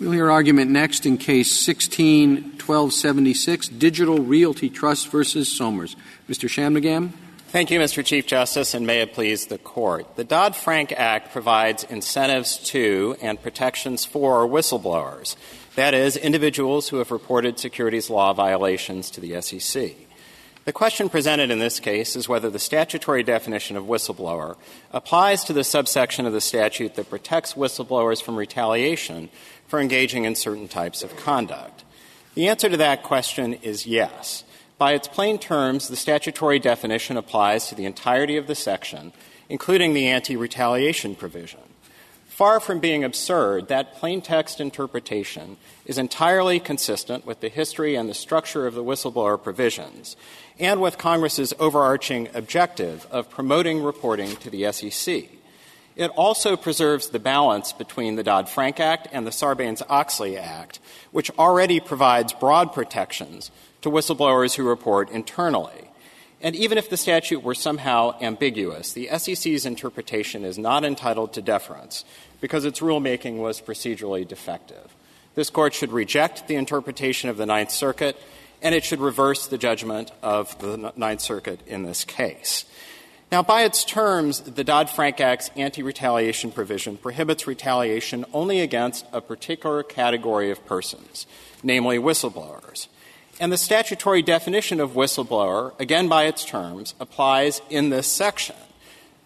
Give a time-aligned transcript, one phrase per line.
[0.00, 5.94] We'll hear argument next in case 161276, Digital Realty Trust versus Somers.
[6.28, 6.48] Mr.
[6.48, 7.12] Shanmugam.
[7.46, 8.04] Thank you, Mr.
[8.04, 10.16] Chief Justice, and may it please the Court.
[10.16, 15.36] The Dodd Frank Act provides incentives to and protections for whistleblowers,
[15.76, 19.92] that is, individuals who have reported securities law violations to the SEC.
[20.64, 24.56] The question presented in this case is whether the statutory definition of whistleblower
[24.92, 29.28] applies to the subsection of the statute that protects whistleblowers from retaliation
[29.74, 31.82] for engaging in certain types of conduct.
[32.36, 34.44] The answer to that question is yes.
[34.78, 39.12] By its plain terms, the statutory definition applies to the entirety of the section,
[39.48, 41.58] including the anti retaliation provision.
[42.28, 48.08] Far from being absurd, that plain text interpretation is entirely consistent with the history and
[48.08, 50.16] the structure of the whistleblower provisions
[50.56, 55.24] and with Congress's overarching objective of promoting reporting to the SEC.
[55.96, 60.80] It also preserves the balance between the Dodd Frank Act and the Sarbanes Oxley Act,
[61.12, 65.90] which already provides broad protections to whistleblowers who report internally.
[66.40, 71.42] And even if the statute were somehow ambiguous, the SEC's interpretation is not entitled to
[71.42, 72.04] deference
[72.40, 74.94] because its rulemaking was procedurally defective.
[75.36, 78.16] This Court should reject the interpretation of the Ninth Circuit
[78.60, 82.64] and it should reverse the judgment of the Ninth Circuit in this case.
[83.34, 89.06] Now, by its terms, the Dodd Frank Act's anti retaliation provision prohibits retaliation only against
[89.12, 91.26] a particular category of persons,
[91.60, 92.86] namely whistleblowers.
[93.40, 98.54] And the statutory definition of whistleblower, again by its terms, applies in this section.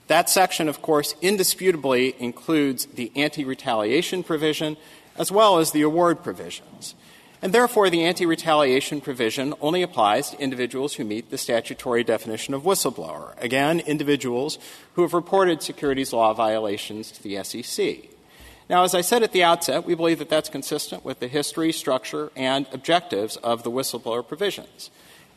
[0.06, 4.78] That section, of course, indisputably includes the anti retaliation provision
[5.18, 6.94] as well as the award provisions.
[7.40, 12.52] And therefore, the anti retaliation provision only applies to individuals who meet the statutory definition
[12.52, 13.40] of whistleblower.
[13.40, 14.58] Again, individuals
[14.94, 18.10] who have reported securities law violations to the SEC.
[18.68, 21.72] Now, as I said at the outset, we believe that that's consistent with the history,
[21.72, 24.90] structure, and objectives of the whistleblower provisions.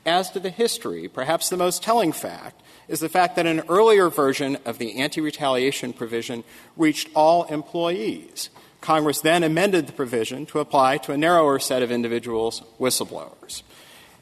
[0.05, 4.09] As to the history, perhaps the most telling fact is the fact that an earlier
[4.09, 6.43] version of the anti retaliation provision
[6.75, 8.49] reached all employees.
[8.81, 13.61] Congress then amended the provision to apply to a narrower set of individuals, whistleblowers.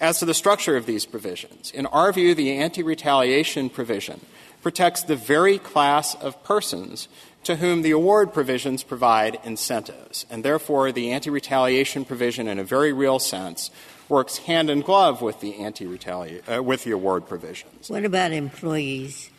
[0.02, 4.22] As to the structure of these provisions, in our view, the anti retaliation provision
[4.62, 7.08] protects the very class of persons
[7.44, 10.26] to whom the award provisions provide incentives.
[10.30, 13.72] And therefore, the anti retaliation provision, in a very real sense,
[14.08, 17.90] works hand in glove with the anti uh, with the award provisions.
[17.90, 19.30] What about employees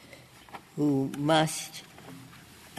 [0.77, 1.83] who must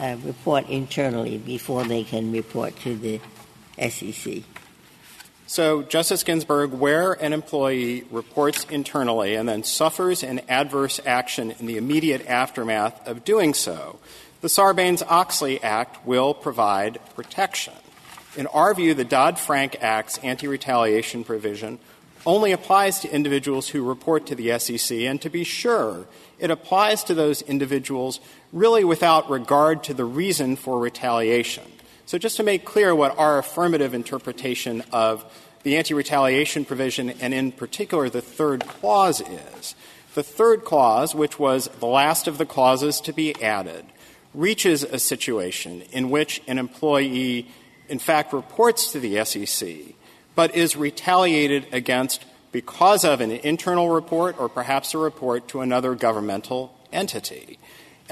[0.00, 3.20] Uh, report internally before they can report to the
[3.88, 4.42] SEC?
[5.46, 11.66] So, Justice Ginsburg, where an employee reports internally and then suffers an adverse action in
[11.66, 13.98] the immediate aftermath of doing so,
[14.40, 17.74] the Sarbanes Oxley Act will provide protection.
[18.34, 21.78] In our view, the Dodd Frank Act's anti retaliation provision
[22.24, 26.06] only applies to individuals who report to the SEC, and to be sure,
[26.38, 28.20] it applies to those individuals
[28.52, 31.64] really without regard to the reason for retaliation.
[32.06, 35.24] So, just to make clear what our affirmative interpretation of
[35.62, 39.74] the anti retaliation provision, and in particular the third clause, is
[40.14, 43.86] the third clause, which was the last of the clauses to be added,
[44.34, 47.48] reaches a situation in which an employee,
[47.88, 49.94] in fact, reports to the SEC,
[50.34, 55.94] but is retaliated against because of an internal report or perhaps a report to another
[55.94, 57.58] governmental entity.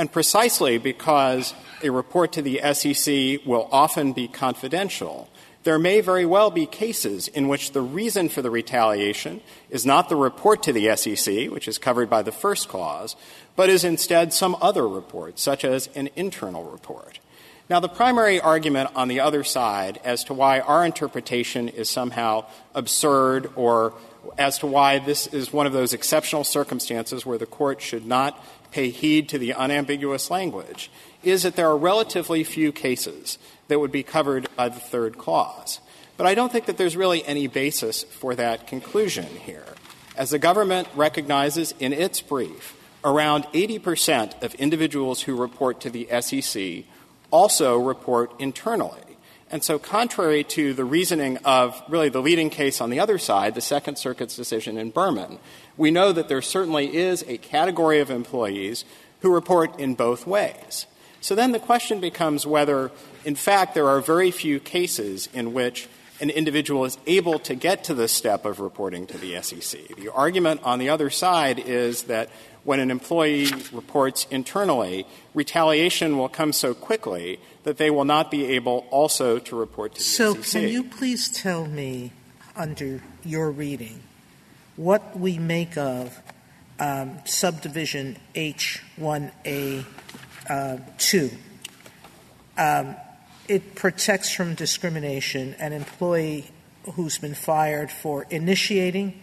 [0.01, 1.53] And precisely because
[1.83, 5.29] a report to the SEC will often be confidential,
[5.65, 10.09] there may very well be cases in which the reason for the retaliation is not
[10.09, 13.15] the report to the SEC, which is covered by the first clause,
[13.57, 17.19] but is instead some other report, such as an internal report.
[17.69, 22.47] Now, the primary argument on the other side as to why our interpretation is somehow
[22.75, 23.93] absurd or
[24.39, 28.43] as to why this is one of those exceptional circumstances where the court should not
[28.71, 30.91] pay heed to the unambiguous language
[31.23, 33.39] is that there are relatively few cases
[33.69, 35.81] that would be covered by the third clause.
[36.17, 39.65] But I don't think that there's really any basis for that conclusion here.
[40.17, 46.09] As the government recognizes in its brief, around 80% of individuals who report to the
[46.21, 46.85] SEC
[47.31, 49.01] also report internally.
[49.53, 53.57] And so, contrary to the reasoning of really the leading case on the other side,
[53.57, 55.41] the Second Circuit's decision in Berman,
[55.81, 58.85] we know that there certainly is a category of employees
[59.21, 60.85] who report in both ways.
[61.23, 62.91] So then the question becomes whether,
[63.25, 65.89] in fact, there are very few cases in which
[66.21, 69.97] an individual is able to get to the step of reporting to the SEC.
[69.97, 72.29] The argument on the other side is that
[72.63, 78.45] when an employee reports internally, retaliation will come so quickly that they will not be
[78.49, 80.45] able also to report to the So SEC.
[80.45, 82.13] So, can you please tell me,
[82.55, 84.03] under your reading,
[84.81, 86.19] what we make of
[86.79, 89.85] um, subdivision H1A
[90.49, 91.31] uh, 2?
[92.57, 92.97] Um,
[93.51, 96.47] It protects from discrimination an employee
[96.95, 99.21] who's been fired for initiating,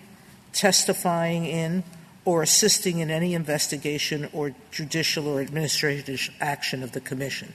[0.51, 1.83] testifying in,
[2.25, 7.53] or assisting in any investigation or judicial or administrative action of the commission.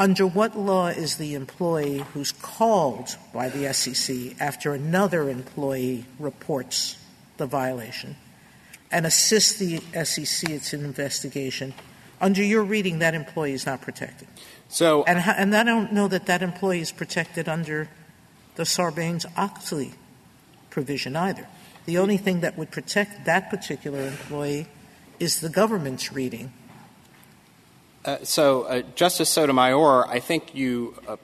[0.00, 6.96] Under what law is the employee who's called by the SEC after another employee reports
[7.36, 8.16] the violation
[8.90, 11.74] and assists the SEC in its investigation,
[12.18, 14.26] under your reading, that employee is not protected?
[14.70, 17.90] So, And, and I don't know that that employee is protected under
[18.54, 19.92] the Sarbanes-Oxley
[20.70, 21.46] provision either.
[21.84, 24.66] The only thing that would protect that particular employee
[25.18, 26.54] is the government's reading.
[28.02, 31.16] Uh, so, uh, Justice Sotomayor, I think you uh,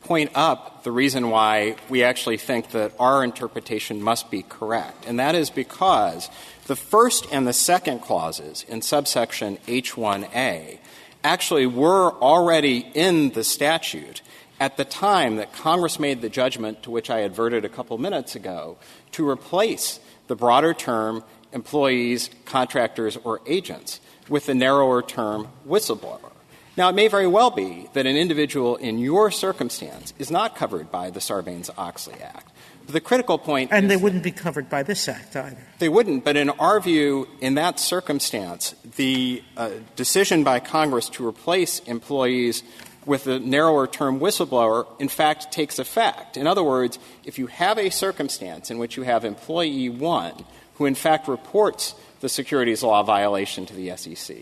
[0.00, 5.18] point up the reason why we actually think that our interpretation must be correct, and
[5.18, 6.30] that is because
[6.68, 10.78] the first and the second clauses in subsection H1A
[11.22, 14.22] actually were already in the statute
[14.58, 18.34] at the time that Congress made the judgment to which I adverted a couple minutes
[18.34, 18.78] ago
[19.12, 26.32] to replace the broader term employees, contractors, or agents with the narrower term whistleblower.
[26.76, 30.92] Now, it may very well be that an individual in your circumstance is not covered
[30.92, 32.52] by the Sarbanes-Oxley Act.
[32.84, 35.56] But the critical point And they wouldn't be covered by this act either.
[35.78, 41.26] they wouldn't, but in our view, in that circumstance, the uh, decision by Congress to
[41.26, 42.62] replace employees
[43.06, 46.36] with the narrower term whistleblower, in fact, takes effect.
[46.36, 50.44] In other words, if you have a circumstance in which you have employee one
[50.74, 54.36] who, in fact, reports the securities law violation to the SEC,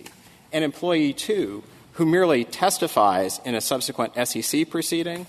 [0.52, 1.62] and employee two
[1.94, 5.26] who merely testifies in a subsequent SEC proceeding,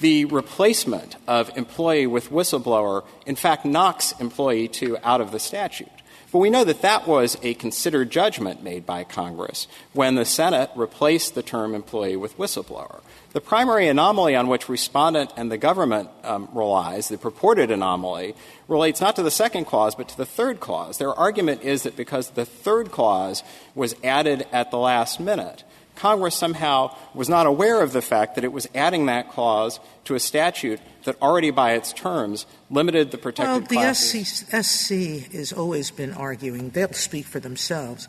[0.00, 5.88] the replacement of employee with whistleblower, in fact, knocks employee two out of the statute.
[6.30, 10.70] But we know that that was a considered judgment made by Congress when the Senate
[10.76, 13.00] replaced the term employee with whistleblower.
[13.32, 18.34] The primary anomaly on which respondent and the government um, relies, the purported anomaly,
[18.68, 20.98] relates not to the second clause but to the third clause.
[20.98, 23.42] Their argument is that because the third clause
[23.74, 25.64] was added at the last minute,
[25.98, 30.14] Congress somehow was not aware of the fact that it was adding that clause to
[30.14, 34.44] a statute that already by its terms limited the Well, protected the classes.
[34.48, 38.06] SC, SC has always been arguing, they'll speak for themselves,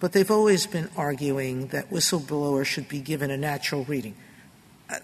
[0.00, 4.14] but they've always been arguing that whistleblowers should be given a natural reading.
[4.88, 4.98] Uh,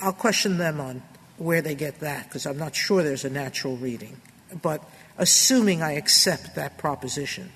[0.00, 1.02] I'll question them on
[1.36, 4.20] where they get that, because I'm not sure there's a natural reading.
[4.62, 4.82] But
[5.18, 7.52] assuming I accept that proposition,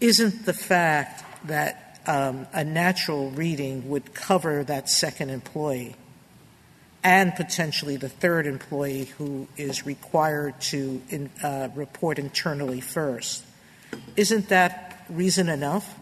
[0.00, 5.94] isn't the fact that um, a natural reading would cover that second employee
[7.04, 13.44] and potentially the third employee who is required to in, uh, report internally first.
[14.16, 15.98] Isn't that reason enough?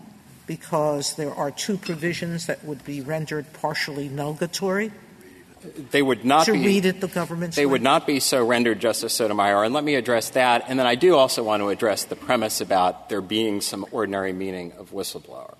[0.46, 4.92] Because there are two provisions that would be rendered partially nugatory
[5.90, 8.80] They would not to be read it the government's They would not be so rendered,
[8.80, 10.64] Justice Sotomayor, and let me address that.
[10.68, 14.32] And then I do also want to address the premise about there being some ordinary
[14.32, 15.54] meaning of whistleblower.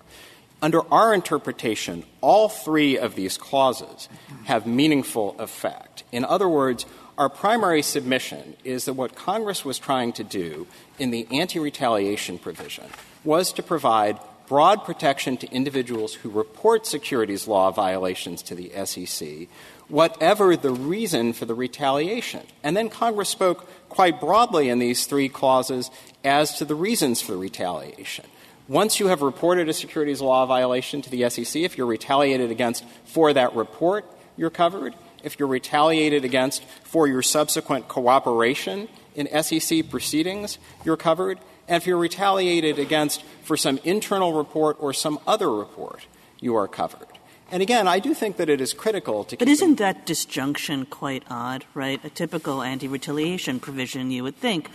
[0.61, 4.09] Under our interpretation, all three of these clauses
[4.45, 6.03] have meaningful effect.
[6.11, 6.85] In other words,
[7.17, 10.67] our primary submission is that what Congress was trying to do
[10.97, 12.85] in the anti-retaliation provision
[13.23, 19.47] was to provide broad protection to individuals who report securities law violations to the SEC,
[19.89, 22.41] whatever the reason for the retaliation.
[22.63, 25.91] And then Congress spoke quite broadly in these three clauses
[26.23, 28.25] as to the reasons for the retaliation.
[28.67, 32.83] Once you have reported a securities law violation to the SEC, if you're retaliated against
[33.05, 34.05] for that report,
[34.35, 34.93] you're covered.
[35.23, 41.39] If you're retaliated against for your subsequent cooperation in SEC proceedings, you're covered.
[41.67, 46.05] And if you're retaliated against for some internal report or some other report,
[46.39, 47.07] you are covered.
[47.49, 51.23] And again, I do think that it is critical to But isn't that disjunction quite
[51.29, 52.03] odd, right?
[52.03, 54.69] A typical anti retaliation provision, you would think,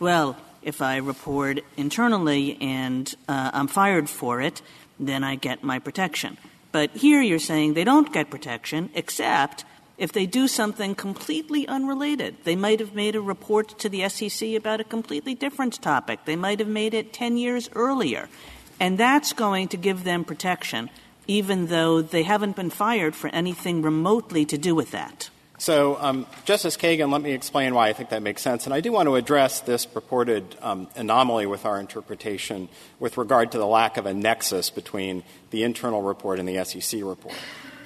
[0.00, 4.62] well, if I report internally and uh, I'm fired for it,
[4.98, 6.38] then I get my protection.
[6.72, 9.64] But here you're saying they don't get protection except
[9.96, 12.36] if they do something completely unrelated.
[12.44, 16.24] They might have made a report to the SEC about a completely different topic.
[16.24, 18.28] They might have made it 10 years earlier.
[18.80, 20.90] And that's going to give them protection,
[21.28, 25.30] even though they haven't been fired for anything remotely to do with that.
[25.58, 28.66] So, um, Justice Kagan, let me explain why I think that makes sense.
[28.66, 32.68] And I do want to address this purported um, anomaly with our interpretation
[32.98, 37.00] with regard to the lack of a nexus between the internal report and the SEC
[37.04, 37.34] report.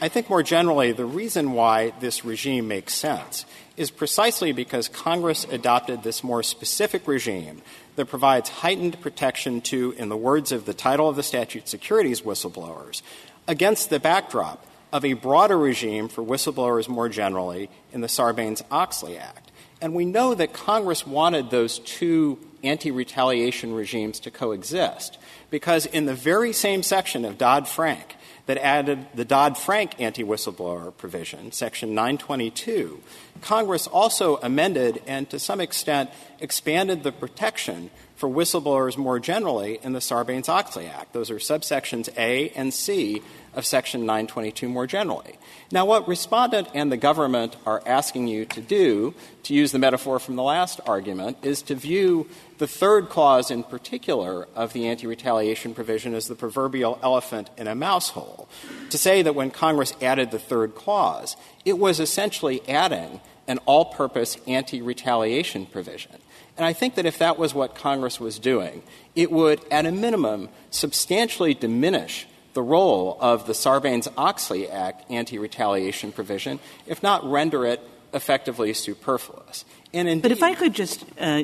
[0.01, 3.45] I think more generally, the reason why this regime makes sense
[3.77, 7.63] is precisely because Congress adopted this more specific regime
[7.97, 12.23] that provides heightened protection to, in the words of the title of the statute, securities
[12.23, 13.03] whistleblowers,
[13.47, 19.19] against the backdrop of a broader regime for whistleblowers more generally in the Sarbanes Oxley
[19.19, 19.51] Act.
[19.81, 25.19] And we know that Congress wanted those two anti retaliation regimes to coexist
[25.51, 28.17] because in the very same section of Dodd Frank
[28.47, 33.01] that added the Dodd Frank anti whistleblower provision, Section 922,
[33.41, 39.93] Congress also amended and to some extent expanded the protection for whistleblowers more generally in
[39.93, 41.13] the Sarbanes Oxley Act.
[41.13, 43.23] Those are subsections A and C
[43.59, 45.37] of Section 922 more generally.
[45.73, 50.21] Now, what Respondent and the government are asking you to do, to use the metaphor
[50.21, 55.09] from the last argument, is to view the third clause in particular of the anti
[55.09, 58.49] retaliation provision as the proverbial elephant in a mouse hole.
[58.91, 63.87] To say that when Congress added the third clause, it was essentially adding an all
[63.87, 66.13] purpose anti retaliation provision.
[66.57, 68.85] And I think that if that was what Congress was doing,
[69.17, 75.39] it would, at a minimum, substantially diminish the role of the Sarbanes Oxley Act anti
[75.39, 77.81] retaliation provision, if not render it
[78.13, 79.65] effectively superfluous.
[79.93, 81.43] And indeed, but if I could just, uh,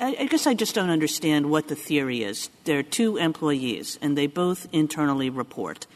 [0.00, 2.50] I guess I just don't understand what the theory is.
[2.64, 5.86] There are two employees, and they both internally report,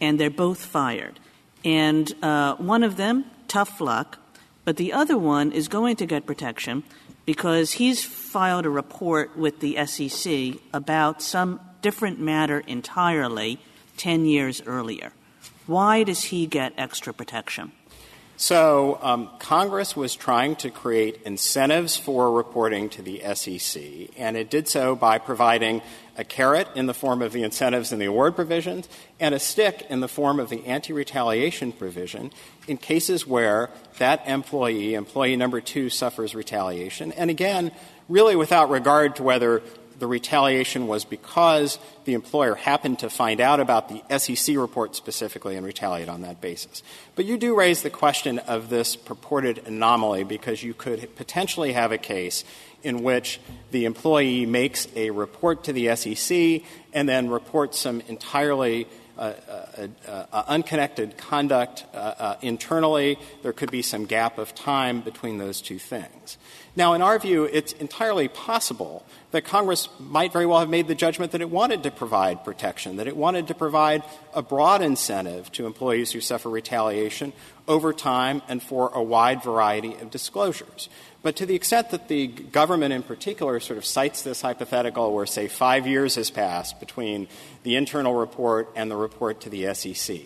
[0.00, 1.18] and they're both fired.
[1.64, 4.18] And uh, one of them, tough luck,
[4.64, 6.84] but the other one is going to get protection
[7.24, 13.58] because he's filed a report with the SEC about some different matter entirely
[13.96, 15.12] 10 years earlier.
[15.66, 17.72] Why does he get extra protection?
[18.38, 23.82] So um, Congress was trying to create incentives for reporting to the SEC,
[24.18, 25.80] and it did so by providing
[26.18, 29.86] a carrot in the form of the incentives in the award provisions and a stick
[29.88, 32.30] in the form of the anti-retaliation provision
[32.68, 37.12] in cases where that employee, employee number two, suffers retaliation.
[37.12, 37.72] And again,
[38.06, 39.62] really without regard to whether
[39.98, 45.56] the retaliation was because the employer happened to find out about the SEC report specifically
[45.56, 46.82] and retaliate on that basis.
[47.14, 51.92] But you do raise the question of this purported anomaly because you could potentially have
[51.92, 52.44] a case
[52.82, 56.62] in which the employee makes a report to the SEC
[56.92, 58.86] and then reports some entirely
[59.18, 63.18] unconnected conduct uh, uh, internally.
[63.42, 66.38] There could be some gap of time between those two things.
[66.74, 70.94] Now, in our view, it's entirely possible that Congress might very well have made the
[70.94, 74.02] judgment that it wanted to provide protection, that it wanted to provide
[74.34, 77.32] a broad incentive to employees who suffer retaliation
[77.66, 80.90] over time and for a wide variety of disclosures.
[81.26, 85.26] But to the extent that the government in particular sort of cites this hypothetical where,
[85.26, 87.26] say, five years has passed between
[87.64, 90.20] the internal report and the report to the SEC,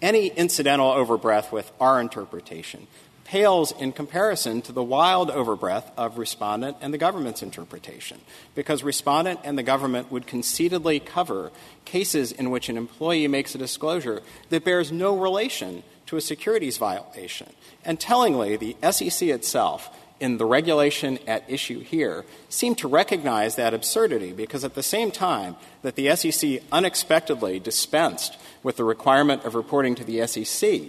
[0.00, 2.86] any incidental overbreadth with our interpretation
[3.24, 8.18] pales in comparison to the wild overbreadth of respondent and the government's interpretation,
[8.54, 11.52] because respondent and the government would conceitedly cover
[11.84, 16.78] cases in which an employee makes a disclosure that bears no relation to a securities
[16.78, 17.52] violation.
[17.84, 23.74] And tellingly, the SEC itself in the regulation at issue here seemed to recognize that
[23.74, 29.54] absurdity because at the same time that the SEC unexpectedly dispensed with the requirement of
[29.54, 30.80] reporting to the SEC,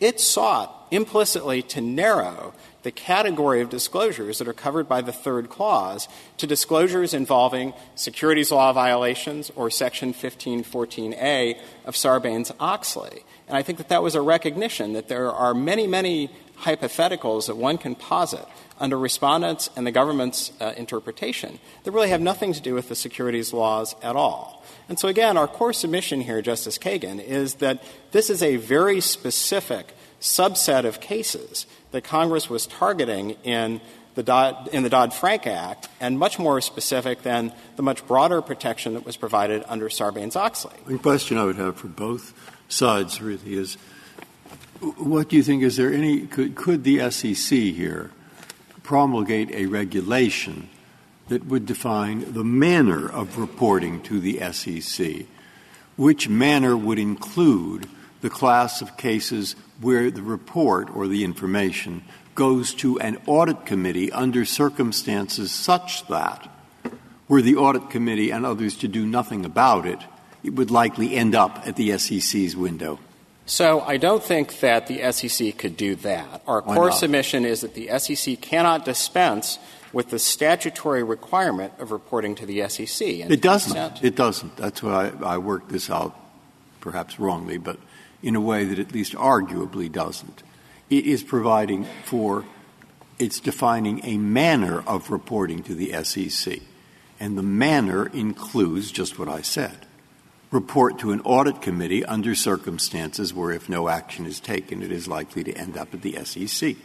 [0.00, 5.48] it sought implicitly to narrow the category of disclosures that are covered by the third
[5.48, 13.24] clause to disclosures involving securities law violations or Section 1514A of Sarbanes Oxley.
[13.48, 17.56] And I think that that was a recognition that there are many, many hypotheticals that
[17.56, 18.46] one can posit
[18.78, 22.94] under respondents and the government's uh, interpretation that really have nothing to do with the
[22.94, 24.64] securities laws at all.
[24.88, 29.00] And so, again, our core submission here, Justice Kagan, is that this is a very
[29.00, 33.80] specific subset of cases that Congress was targeting in
[34.14, 38.94] the Dodd, in the Dodd-Frank Act, and much more specific than the much broader protection
[38.94, 40.78] that was provided under Sarbanes-Oxley.
[40.84, 42.32] One question I would have for both
[42.68, 43.76] sides really is,
[44.80, 45.62] what do you think?
[45.62, 48.10] Is there any could, could the SEC here
[48.84, 50.68] promulgate a regulation
[51.28, 55.26] that would define the manner of reporting to the SEC,
[55.96, 57.88] which manner would include
[58.20, 64.12] the class of cases where the report or the information goes to an audit committee
[64.12, 66.48] under circumstances such that
[67.28, 69.98] were the audit committee and others to do nothing about it,
[70.42, 72.98] it would likely end up at the SEC's window.
[73.46, 76.42] So I don't think that the SEC could do that.
[76.46, 76.98] Our Why core not?
[76.98, 79.58] submission is that the SEC cannot dispense
[79.92, 83.06] with the statutory requirement of reporting to the SEC.
[83.20, 83.74] And It doesn't.
[83.74, 84.56] consent- It doesn't.
[84.56, 86.18] That's why I, I worked this out,
[86.80, 87.78] perhaps wrongly, but
[88.22, 90.42] in a way that at least arguably doesn't.
[90.90, 92.44] It is providing for,
[93.18, 96.60] it's defining a manner of reporting to the SEC.
[97.20, 99.86] And the manner includes just what I said.
[100.54, 105.08] Report to an audit committee under circumstances where if no action is taken, it is
[105.08, 106.76] likely to end up at the SEC.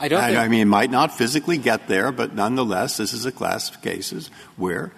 [0.00, 3.12] I don't I, think I mean, it might not physically get there, but nonetheless, this
[3.12, 4.90] is a class of cases where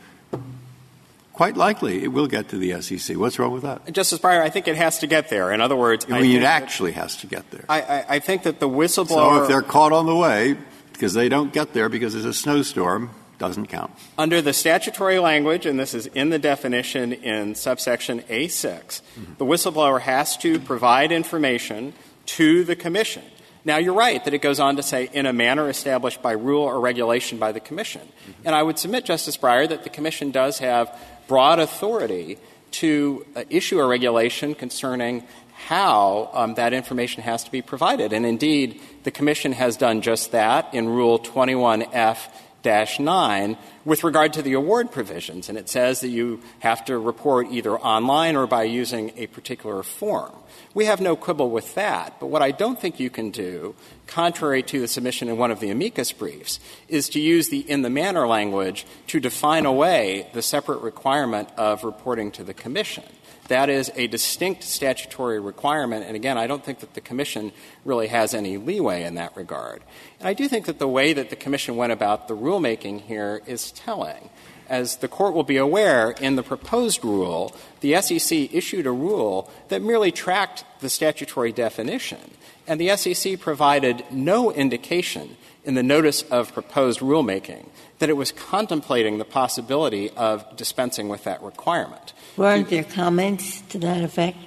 [1.34, 3.18] quite likely it will get to the SEC.
[3.18, 3.92] What's wrong with that?
[3.92, 5.52] Justice Breyer, I think it has to get there.
[5.52, 7.66] In other words, I mean, it that- actually has to get there.
[7.68, 9.08] I, I, I think that the whistleblower.
[9.08, 10.56] So if they're caught on the way
[10.94, 13.90] because they don't get there because there's a snowstorm, doesn't count.
[14.18, 19.00] Under the statutory language, and this is in the definition in subsection A6,
[19.38, 21.92] the whistleblower has to provide information
[22.26, 23.22] to the commission.
[23.64, 26.62] Now, you're right that it goes on to say in a manner established by rule
[26.62, 28.02] or regulation by the commission.
[28.44, 32.38] And I would submit, Justice Breyer, that the commission does have broad authority
[32.72, 35.24] to uh, issue a regulation concerning
[35.66, 38.12] how um, that information has to be provided.
[38.12, 42.18] And indeed, the commission has done just that in Rule 21F
[42.66, 45.48] 9 with regard to the award provisions.
[45.48, 49.82] And it says that you have to report either online or by using a particular
[49.82, 50.32] form.
[50.74, 52.18] We have no quibble with that.
[52.20, 53.74] But what I don't think you can do,
[54.06, 57.82] contrary to the submission in one of the amicus briefs, is to use the in
[57.82, 63.04] the manner language to define away the separate requirement of reporting to the commission.
[63.48, 67.52] That is a distinct statutory requirement, and again, I don't think that the Commission
[67.84, 69.82] really has any leeway in that regard.
[70.18, 73.42] And I do think that the way that the Commission went about the rulemaking here
[73.46, 74.30] is telling.
[74.68, 79.48] As the Court will be aware, in the proposed rule, the SEC issued a rule
[79.68, 82.32] that merely tracked the statutory definition,
[82.66, 88.32] and the SEC provided no indication in the notice of proposed rulemaking that it was
[88.32, 92.12] contemplating the possibility of dispensing with that requirement.
[92.36, 94.38] Weren't there comments to that effect?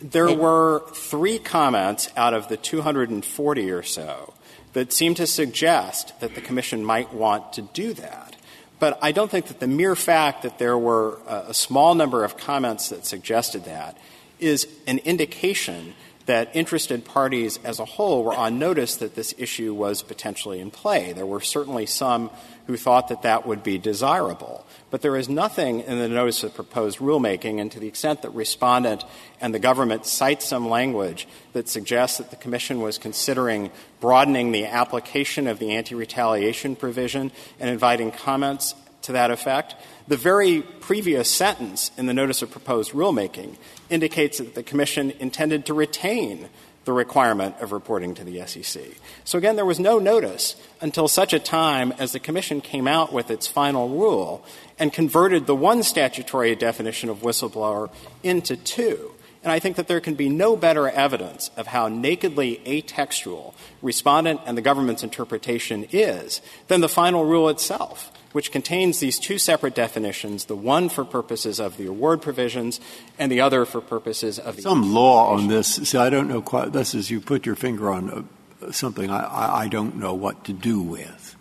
[0.00, 4.34] There were three comments out of the 240 or so
[4.74, 8.36] that seemed to suggest that the Commission might want to do that.
[8.78, 12.24] But I don't think that the mere fact that there were a a small number
[12.24, 13.96] of comments that suggested that
[14.38, 15.94] is an indication
[16.26, 20.70] that interested parties as a whole were on notice that this issue was potentially in
[20.70, 21.12] play.
[21.12, 22.30] There were certainly some
[22.66, 24.63] who thought that that would be desirable.
[24.94, 28.30] But there is nothing in the notice of proposed rulemaking, and to the extent that
[28.30, 29.02] Respondent
[29.40, 34.66] and the government cite some language that suggests that the Commission was considering broadening the
[34.66, 39.74] application of the anti-retaliation provision and inviting comments to that effect,
[40.06, 43.56] the very previous sentence in the notice of proposed rulemaking
[43.90, 46.48] indicates that the Commission intended to retain
[46.84, 48.82] the requirement of reporting to the SEC.
[49.24, 53.12] So again, there was no notice until such a time as the Commission came out
[53.12, 54.44] with its final rule
[54.78, 57.90] and converted the one statutory definition of whistleblower
[58.22, 59.12] into two.
[59.42, 64.40] And I think that there can be no better evidence of how nakedly atextual Respondent
[64.46, 69.76] and the government's interpretation is than the final rule itself, which contains these two separate
[69.76, 72.80] definitions, the one for purposes of the award provisions
[73.16, 75.76] and the other for purposes of the Some law on this.
[75.76, 76.72] See, I don't know quite.
[76.72, 78.28] This is you put your finger on
[78.60, 81.36] uh, something I, I, I don't know what to do with.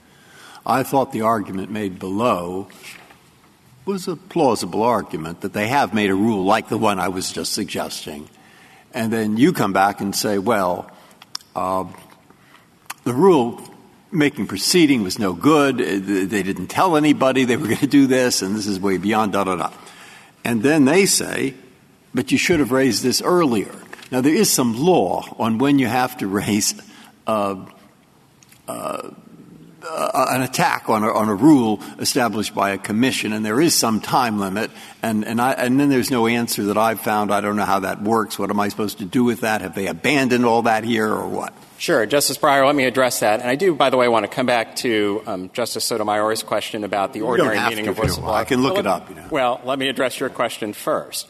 [0.67, 2.67] I thought the argument made below
[3.85, 7.31] was a plausible argument that they have made a rule like the one I was
[7.31, 8.29] just suggesting.
[8.93, 10.91] And then you come back and say, well,
[11.55, 11.85] uh,
[13.03, 13.72] the rule
[14.13, 15.81] making proceeding was no good.
[15.81, 18.97] Uh, They didn't tell anybody they were going to do this, and this is way
[18.97, 19.71] beyond da da da.
[20.43, 21.55] And then they say,
[22.13, 23.73] but you should have raised this earlier.
[24.11, 26.75] Now, there is some law on when you have to raise
[27.25, 27.65] uh,
[28.67, 29.09] uh,
[29.83, 33.99] an attack on a, on a rule established by a commission, and there is some
[33.99, 34.69] time limit,
[35.01, 37.33] and, and, I, and then there's no answer that I've found.
[37.33, 38.37] I don't know how that works.
[38.37, 39.61] What am I supposed to do with that?
[39.61, 41.53] Have they abandoned all that here, or what?
[41.83, 42.05] Sure.
[42.05, 43.41] Justice Breyer, let me address that.
[43.41, 46.85] And I do, by the way, want to come back to um, Justice Sotomayor's question
[46.85, 48.35] about the ordinary meaning of whistleblower.
[48.35, 49.27] I can look Well, it up, you know.
[49.29, 51.27] Well, let me address your question first.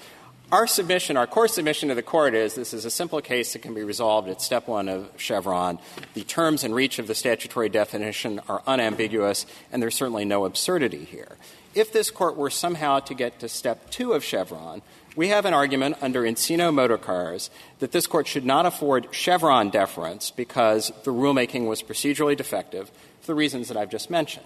[0.52, 3.63] Our submission, our core submission to the court is this is a simple case that
[3.63, 5.80] can be resolved at step one of Chevron.
[6.13, 11.04] The terms and reach of the statutory definition are unambiguous, and there's certainly no absurdity
[11.04, 11.38] here.
[11.74, 14.84] If this court were somehow to get to step two of Chevron,
[15.15, 17.49] we have an argument under Encino Motor Cars
[17.80, 22.89] that this court should not afford Chevron deference because the rulemaking was procedurally defective
[23.21, 24.45] for the reasons that I've just mentioned.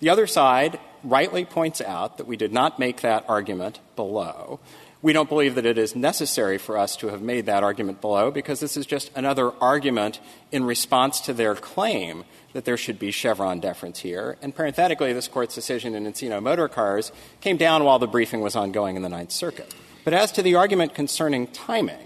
[0.00, 4.60] The other side rightly points out that we did not make that argument below.
[5.02, 8.30] We don't believe that it is necessary for us to have made that argument below
[8.30, 10.18] because this is just another argument
[10.50, 12.24] in response to their claim
[12.54, 14.38] that there should be Chevron deference here.
[14.40, 18.56] And parenthetically, this Court's decision in Encino Motor Cars came down while the briefing was
[18.56, 19.74] ongoing in the Ninth Circuit.
[20.04, 21.96] But as to the argument concerning timing,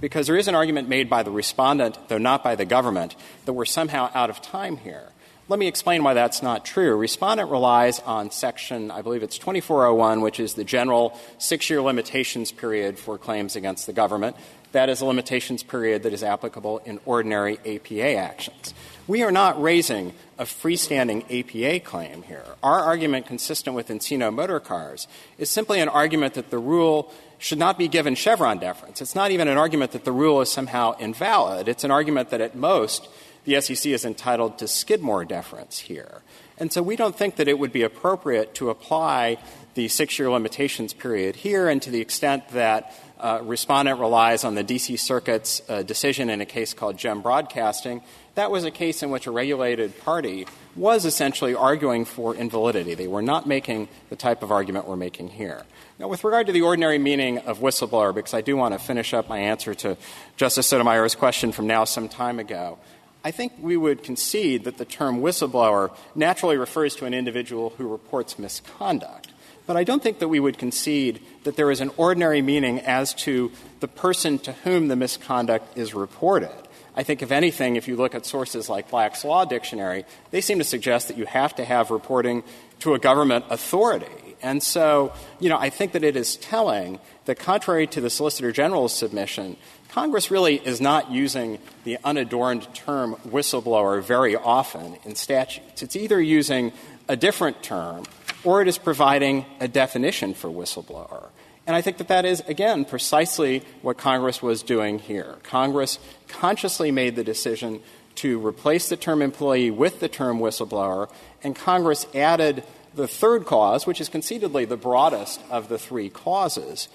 [0.00, 3.52] because there is an argument made by the respondent, though not by the government, that
[3.52, 5.10] we're somehow out of time here.
[5.48, 6.94] Let me explain why that's not true.
[6.94, 12.52] Respondent relies on section, I believe it's 2401, which is the general six year limitations
[12.52, 14.36] period for claims against the government.
[14.72, 18.74] That is a limitations period that is applicable in ordinary APA actions.
[19.06, 22.44] We are not raising a freestanding APA claim here.
[22.62, 27.58] Our argument, consistent with Encino Motor Cars, is simply an argument that the rule should
[27.58, 29.00] not be given Chevron deference.
[29.00, 31.68] It's not even an argument that the rule is somehow invalid.
[31.68, 33.08] It's an argument that at most
[33.44, 36.22] the SEC is entitled to Skidmore deference here.
[36.58, 39.38] And so we don't think that it would be appropriate to apply
[39.74, 44.54] the six year limitations period here, and to the extent that uh, respondent relies on
[44.54, 44.96] the D.C.
[44.96, 48.02] Circuit's uh, decision in a case called Gem Broadcasting,
[48.34, 50.46] that was a case in which a regulated party
[50.76, 52.94] was essentially arguing for invalidity.
[52.94, 55.64] They were not making the type of argument we're making here.
[55.98, 59.12] Now, with regard to the ordinary meaning of whistleblower, because I do want to finish
[59.12, 59.96] up my answer to
[60.36, 62.78] Justice Sotomayor's question from now some time ago,
[63.24, 67.88] I think we would concede that the term whistleblower naturally refers to an individual who
[67.88, 69.32] reports misconduct.
[69.66, 73.12] But I don't think that we would concede that there is an ordinary meaning as
[73.14, 76.54] to the person to whom the misconduct is reported.
[76.94, 80.58] I think, if anything, if you look at sources like Black's Law Dictionary, they seem
[80.58, 82.44] to suggest that you have to have reporting
[82.80, 84.06] to a government authority.
[84.42, 88.52] And so, you know, I think that it is telling that, contrary to the Solicitor
[88.52, 89.56] General's submission,
[89.88, 95.82] Congress really is not using the unadorned term whistleblower very often in statutes.
[95.82, 96.72] It's either using
[97.08, 98.04] a different term
[98.44, 101.30] or it is providing a definition for whistleblower.
[101.66, 105.36] And I think that that is, again, precisely what Congress was doing here.
[105.42, 105.98] Congress
[106.28, 107.80] consciously made the decision
[108.16, 111.10] to replace the term employee with the term whistleblower,
[111.42, 112.64] and Congress added
[112.98, 116.88] the third clause, which is conceitedly the broadest of the three clauses,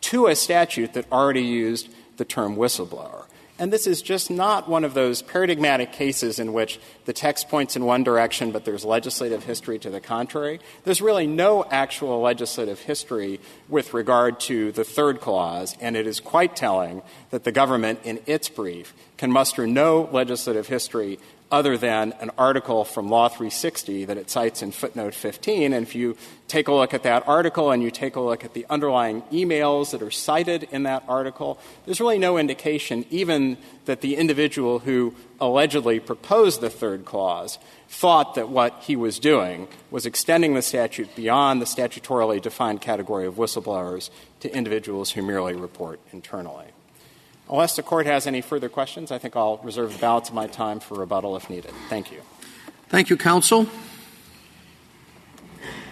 [0.00, 3.26] to a statute that already used the term whistleblower.
[3.58, 7.76] And this is just not one of those paradigmatic cases in which the text points
[7.76, 10.58] in one direction, but there's legislative history to the contrary.
[10.82, 16.18] There's really no actual legislative history with regard to the third clause, and it is
[16.18, 21.20] quite telling that the government, in its brief, can muster no legislative history
[21.54, 25.72] other than an article from Law 360 that it cites in footnote 15.
[25.72, 26.16] And if you
[26.48, 29.92] take a look at that article and you take a look at the underlying emails
[29.92, 35.14] that are cited in that article, there's really no indication even that the individual who
[35.40, 41.14] allegedly proposed the third clause thought that what he was doing was extending the statute
[41.14, 46.73] beyond the statutorily defined category of whistleblowers to individuals who merely report internally.
[47.54, 50.48] Unless the Court has any further questions, I think I'll reserve the balance of my
[50.48, 51.70] time for rebuttal if needed.
[51.88, 52.20] Thank you.
[52.88, 53.68] Thank you, counsel.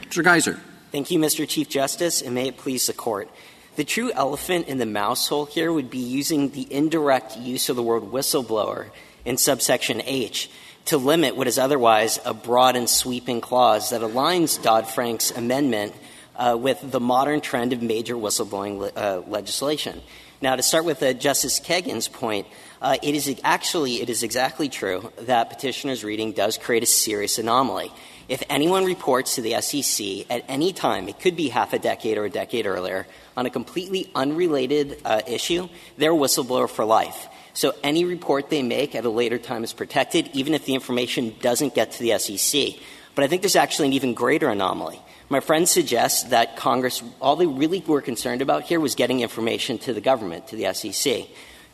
[0.03, 0.25] Mr.
[0.25, 0.59] Geiser.
[0.91, 1.49] Thank you, Mr.
[1.49, 3.31] Chief Justice, and may it please the Court.
[3.77, 7.77] The true elephant in the mouse hole here would be using the indirect use of
[7.77, 8.91] the word whistleblower
[9.25, 10.51] in subsection H
[10.87, 15.95] to limit what is otherwise a broad and sweeping clause that aligns Dodd Frank's amendment
[16.35, 20.03] uh, with the modern trend of major whistleblowing le- uh, legislation.
[20.43, 22.49] Now, to start with uh, Justice Kagan's point,
[22.81, 27.39] uh, it is actually it is exactly true that petitioner's reading does create a serious
[27.39, 27.93] anomaly.
[28.29, 32.19] If anyone reports to the SEC at any time, it could be half a decade
[32.19, 37.29] or a decade earlier, on a completely unrelated uh, issue, they're whistleblower for life.
[37.55, 41.37] So any report they make at a later time is protected, even if the information
[41.41, 42.83] doesn't get to the SEC.
[43.15, 44.99] But I think there's actually an even greater anomaly.
[45.29, 49.79] My friend suggests that Congress, all they really were concerned about here was getting information
[49.79, 51.27] to the government, to the SEC.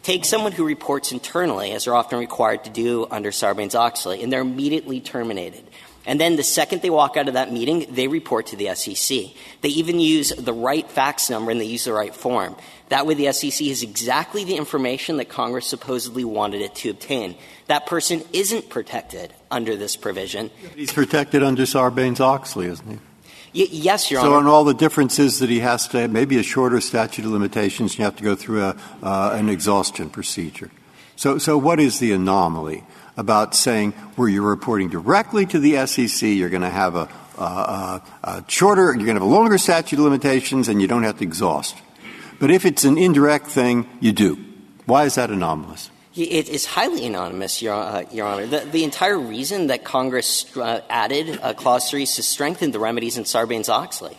[0.02, 4.32] Take someone who reports internally, as they're often required to do under Sarbanes Oxley, and
[4.32, 5.64] they're immediately terminated.
[6.06, 9.18] And then the second they walk out of that meeting, they report to the SEC.
[9.61, 12.56] They even use the right fax number and they use the right form.
[12.88, 17.37] That way, the SEC has exactly the information that Congress supposedly wanted it to obtain.
[17.66, 20.50] That person isn't protected under this provision.
[20.74, 22.98] He's protected under Sarbanes Oxley, isn't he?
[23.52, 24.34] Yes, Your so Honor.
[24.34, 27.98] So, and all the differences that he has to, maybe a shorter statute of limitations,
[27.98, 30.70] you have to go through a, uh, an exhaustion procedure.
[31.16, 32.84] So, so what is the anomaly
[33.16, 38.02] about saying where you're reporting directly to the SEC, you're going to have a, a,
[38.22, 41.18] a shorter, you're going to have a longer statute of limitations, and you don't have
[41.18, 41.76] to exhaust.
[42.38, 44.37] But if it's an indirect thing, you do.
[44.87, 45.90] Why is that anomalous?
[46.18, 48.46] It is highly anonymous, Your, uh, Your Honor.
[48.46, 52.81] The, the, entire reason that Congress uh, added uh, Clause 3 is to strengthen the
[52.81, 54.16] remedies in Sarbanes Oxley.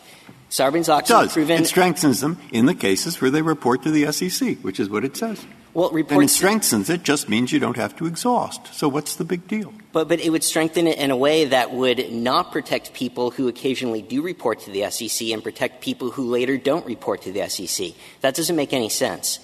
[0.50, 1.34] Sarbanes-Oxley It does.
[1.34, 4.90] proven It strengthens them in the cases where they report to the SEC, which is
[4.90, 5.46] what it says.
[5.74, 8.74] well, And it strengthens it just means you don't have to exhaust.
[8.74, 9.72] So what's the big deal?
[9.92, 13.48] But, but it would strengthen it in a way that would not protect people who
[13.48, 17.48] occasionally do report to the SEC and protect people who later don't report to the
[17.48, 17.92] SEC.
[18.22, 19.40] That doesn't make any sense.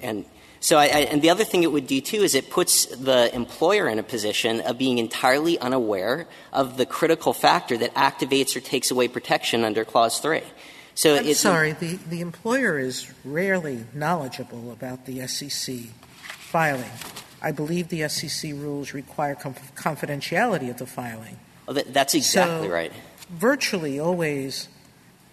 [0.00, 0.24] And
[0.64, 3.28] so, I, I, and the other thing it would do too is it puts the
[3.34, 8.60] employer in a position of being entirely unaware of the critical factor that activates or
[8.60, 10.40] takes away protection under Clause 3.
[10.94, 15.74] So I'm sorry, the, the employer is rarely knowledgeable about the SEC
[16.22, 16.90] filing.
[17.42, 21.36] I believe the SEC rules require conf- confidentiality of the filing.
[21.68, 22.92] oh, that- that's exactly So- right.
[23.28, 24.68] Virtually always,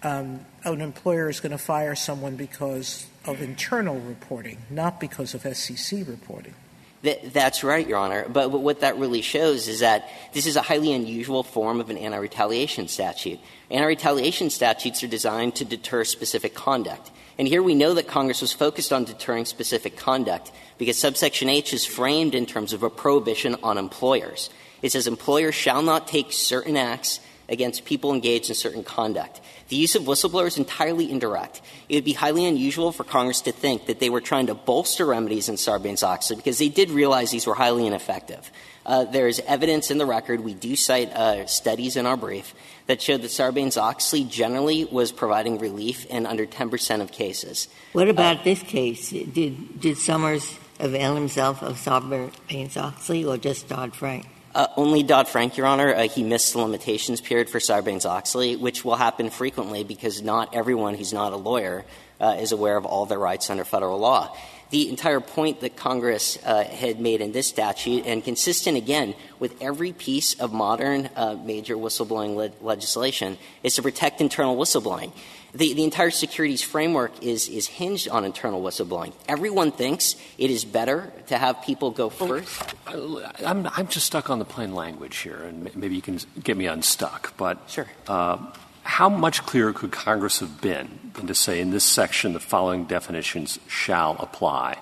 [0.02, 5.42] um, an employer is going to fire someone because of internal reporting, not because of
[5.56, 6.54] SEC reporting.
[7.02, 8.26] That, that's right, Your Honor.
[8.28, 11.90] But, but what that really shows is that this is a highly unusual form of
[11.90, 13.40] an anti retaliation statute.
[13.70, 17.10] Anti retaliation statutes are designed to deter specific conduct.
[17.38, 21.72] And here we know that Congress was focused on deterring specific conduct because subsection H
[21.72, 24.50] is framed in terms of a prohibition on employers.
[24.80, 27.20] It says employers shall not take certain acts
[27.52, 29.40] against people engaged in certain conduct.
[29.68, 31.60] The use of whistleblowers is entirely indirect.
[31.88, 35.04] It would be highly unusual for Congress to think that they were trying to bolster
[35.04, 38.50] remedies in Sarbanes-Oxley because they did realize these were highly ineffective.
[38.84, 42.54] Uh, there's evidence in the record, we do cite uh, studies in our brief,
[42.86, 47.68] that showed that Sarbanes-Oxley generally was providing relief in under 10% of cases.
[47.92, 49.10] What about this case?
[49.10, 54.26] Did, did Somers avail himself of Sarbanes-Oxley or just Dodd-Frank?
[54.54, 55.94] Uh, only Dodd Frank, Your Honor.
[55.94, 60.54] Uh, he missed the limitations period for Sarbanes Oxley, which will happen frequently because not
[60.54, 61.86] everyone who's not a lawyer
[62.20, 64.36] uh, is aware of all their rights under federal law.
[64.68, 69.92] The entire point that Congress had made in this statute, and consistent again with every
[69.92, 71.10] piece of modern
[71.44, 75.12] major whistleblowing le- legislation, is to protect internal whistleblowing.
[75.54, 79.12] The, the entire securities framework is, is hinged on internal whistleblowing.
[79.28, 82.74] Everyone thinks it is better to have people go first.
[82.86, 86.66] I'm, I'm just stuck on the plain language here, and maybe you can get me
[86.66, 87.36] unstuck.
[87.36, 87.86] But Sure.
[88.08, 88.38] uh,
[88.82, 92.86] how much clearer could Congress have been than to say in this section the following
[92.86, 94.78] definitions shall apply?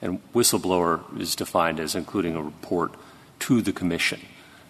[0.00, 2.92] And whistleblower is defined as including a report
[3.40, 4.20] to the commission.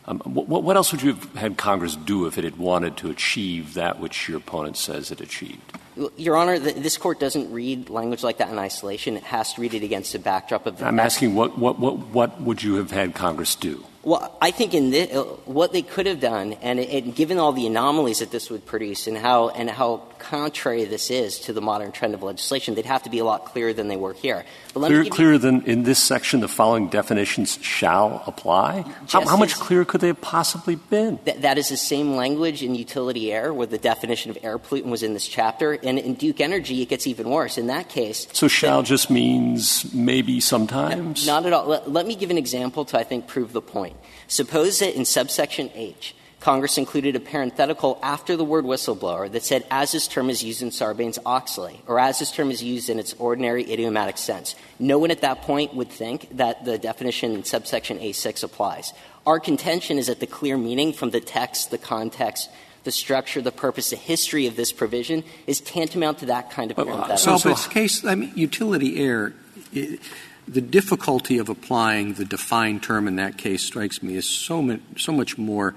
[0.06, 3.10] Um, what, what else would you have had Congress do if it had wanted to
[3.10, 5.78] achieve that which your opponent says it achieved?
[6.16, 9.16] Your Honor, th- this court doesn't read language like that in isolation.
[9.16, 10.86] It has to read it against the backdrop of the.
[10.86, 13.84] I'm asking what, what, what, what would you have had Congress do?
[14.02, 17.52] Well, I think in this, uh, what they could have done, and, and given all
[17.52, 21.60] the anomalies that this would produce, and how and how contrary this is to the
[21.60, 24.44] modern trend of legislation, they'd have to be a lot clearer than they were here.
[24.72, 28.84] But let me Clear, clearer than in this section, the following definitions shall apply?
[29.08, 31.18] How, how much clearer could they have possibly been?
[31.18, 34.90] Th- that is the same language in utility air, where the definition of air pollutant
[34.90, 35.72] was in this chapter.
[35.72, 37.58] And in Duke Energy, it gets even worse.
[37.58, 41.26] In that case, So shall just means maybe sometimes?
[41.26, 41.66] Not at all.
[41.66, 43.96] Let, let me give an example to, I think, prove the point.
[44.26, 49.64] Suppose that in subsection H, Congress included a parenthetical after the word whistleblower that said,
[49.70, 52.98] as this term is used in Sarbanes Oxley, or as this term is used in
[52.98, 54.54] its ordinary idiomatic sense.
[54.78, 58.92] No one at that point would think that the definition in subsection A6 applies.
[59.24, 62.50] Our contention is that the clear meaning from the text, the context,
[62.82, 66.76] the structure, the purpose, the history of this provision is tantamount to that kind of
[66.76, 67.38] parenthetical.
[67.38, 69.32] So, but it's case, I mean, utility air,
[69.74, 69.98] i
[70.46, 74.78] the difficulty of applying the defined term in that case strikes me as so, mu-
[74.94, 75.74] so much more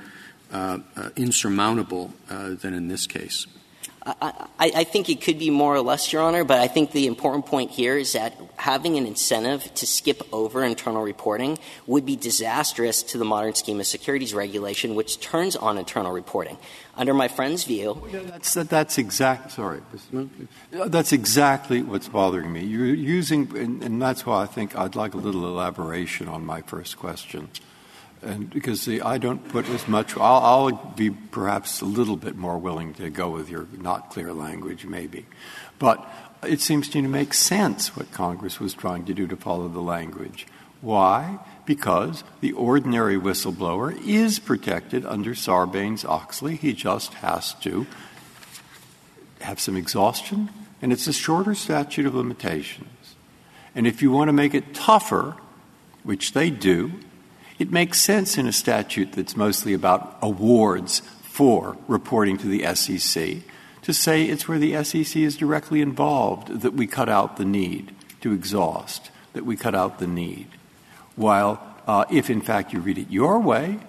[1.15, 3.47] insurmountable uh, than in this case.
[4.07, 6.91] I, I I think it could be more or less, Your Honor, but I think
[6.93, 12.05] the important point here is that having an incentive to skip over internal reporting would
[12.05, 16.57] be disastrous to the modern scheme of securities regulation, which turns on internal reporting.
[16.95, 19.81] Under my friend's view, That's, that's exact, sorry.
[20.71, 22.63] That's exactly what's bothering me.
[22.63, 26.61] You're using, and, and that's why I think I'd like a little elaboration on my
[26.61, 27.49] first question.
[28.27, 30.21] And because I don't put as much, I'll,
[30.67, 34.85] I'll be perhaps a little bit more willing to go with your not clear language,
[34.85, 35.25] maybe.
[35.79, 36.05] But
[36.43, 39.69] it seems to me to make sense what Congress was trying to do to follow
[39.69, 40.45] the language.
[40.81, 41.39] Why?
[41.65, 46.57] Because the ordinary whistleblower is protected under Sarbanes Oxley.
[46.57, 47.87] He just has to
[49.39, 50.49] have some exhaustion,
[50.81, 53.15] and it's a shorter statute of limitations.
[53.73, 55.37] And if you want to make it tougher,
[56.03, 56.91] which they do,
[57.59, 63.37] it makes sense in a statute that's mostly about awards for reporting to the SEC
[63.81, 67.95] to say it's where the SEC is directly involved that we cut out the need
[68.21, 70.47] to exhaust, that we cut out the need.
[71.15, 73.79] While uh, if in fact you read it your way,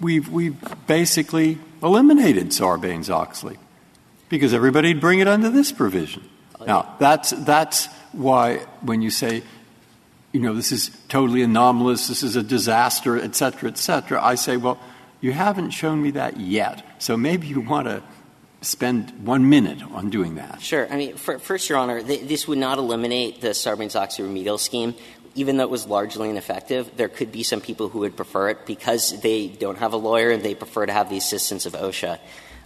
[0.00, 3.56] we've, we've basically eliminated Sarbanes Oxley
[4.28, 6.28] because everybody'd bring it under this provision.
[6.66, 9.42] Now, that's, that's why when you say,
[10.34, 14.34] you know, this is totally anomalous, this is a disaster, et cetera, et cetera, I
[14.34, 14.80] say, well,
[15.20, 16.82] you haven't shown me that yet.
[16.98, 18.02] So maybe you want to
[18.60, 20.60] spend one minute on doing that.
[20.60, 20.92] Sure.
[20.92, 24.96] I mean, for, first, Your Honor, th- this would not eliminate the Sarbanes-Oxley remedial scheme.
[25.36, 28.66] Even though it was largely ineffective, there could be some people who would prefer it
[28.66, 32.18] because they don't have a lawyer and they prefer to have the assistance of OSHA.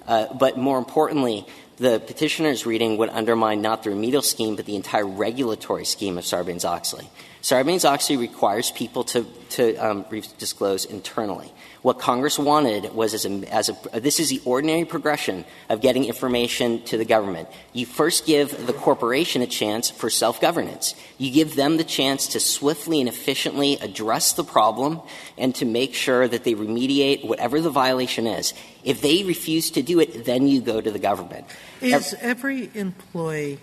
[0.06, 4.74] Uh, but more importantly, the petitioner's reading would undermine not the remedial scheme, but the
[4.74, 7.08] entire regulatory scheme of Sarbanes-Oxley.
[7.42, 10.04] Sarbanes-Oxley requires people to, to um,
[10.38, 11.52] disclose internally.
[11.82, 16.04] What Congress wanted was as a, as a, this is the ordinary progression of getting
[16.04, 17.48] information to the government.
[17.72, 20.96] You first give the corporation a chance for self-governance.
[21.18, 25.00] You give them the chance to swiftly and efficiently address the problem
[25.36, 28.54] and to make sure that they remediate whatever the violation is.
[28.82, 31.46] If they refuse to do it, then you go to the government.
[31.80, 33.60] Is every employee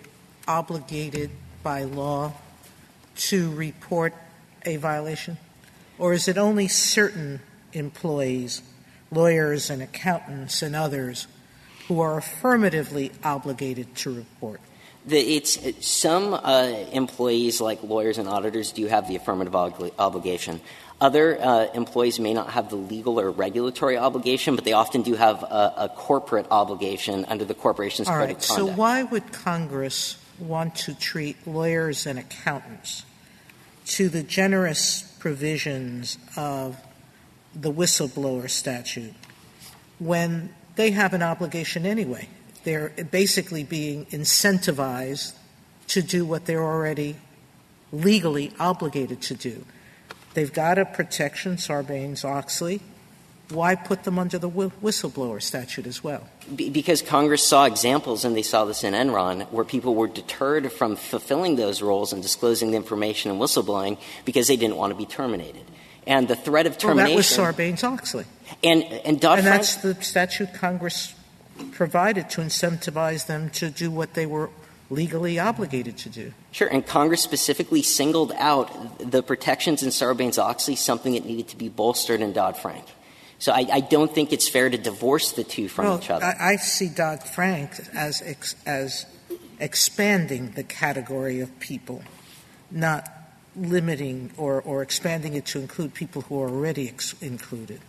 [0.48, 1.32] obligated
[1.64, 2.32] by law
[3.16, 4.14] to report
[4.66, 5.38] a violation?
[5.98, 7.40] Or is it only certain
[7.74, 8.62] employees,
[9.12, 11.28] lawyers and accountants and others,
[11.88, 14.60] who are affirmatively obligated to report?
[15.06, 20.62] The, it's some uh, employees, like lawyers and auditors, do have the affirmative obli- obligation.
[21.00, 25.14] Other uh, employees may not have the legal or regulatory obligation, but they often do
[25.14, 28.38] have a, a corporate obligation under the corporation's All code right.
[28.38, 28.70] of conduct.
[28.70, 33.06] So why would Congress want to treat lawyers and accountants
[33.86, 36.78] to the generous provisions of
[37.54, 39.14] the whistleblower statute
[40.00, 42.28] when they have an obligation anyway?
[42.64, 45.34] They're basically being incentivized
[45.88, 47.16] to do what they're already
[47.92, 49.66] legally obligated to do.
[50.34, 52.82] They've got a protection, Sarbanes Oxley.
[53.50, 56.28] Why put them under the whistleblower statute as well?
[56.54, 60.96] because Congress saw examples, and they saw this in Enron, where people were deterred from
[60.96, 65.06] fulfilling those roles and disclosing the information and whistleblowing because they didn't want to be
[65.06, 65.64] terminated.
[66.06, 67.16] And the threat of termination.
[67.16, 68.26] Well, that was Sarbanes Oxley.
[68.64, 71.16] And, and Dodd And that's the statute Congress
[71.72, 74.52] provided to incentivize them to do what they were
[74.92, 76.32] legally obligated to do.
[76.52, 81.58] Sure, and Congress specifically singled out the protections in Sarbanes Oxley, something that needed to
[81.58, 82.86] be bolstered in Dodd Frank.
[83.40, 86.26] So I, I, don't think it's fair to divorce the two from well, each other.
[86.26, 89.06] I, I see Dodd Frank as ex, as
[89.60, 92.04] expanding the category of people,
[92.72, 93.10] not
[93.56, 97.82] limiting or, or expanding it to include people who are already ex- included.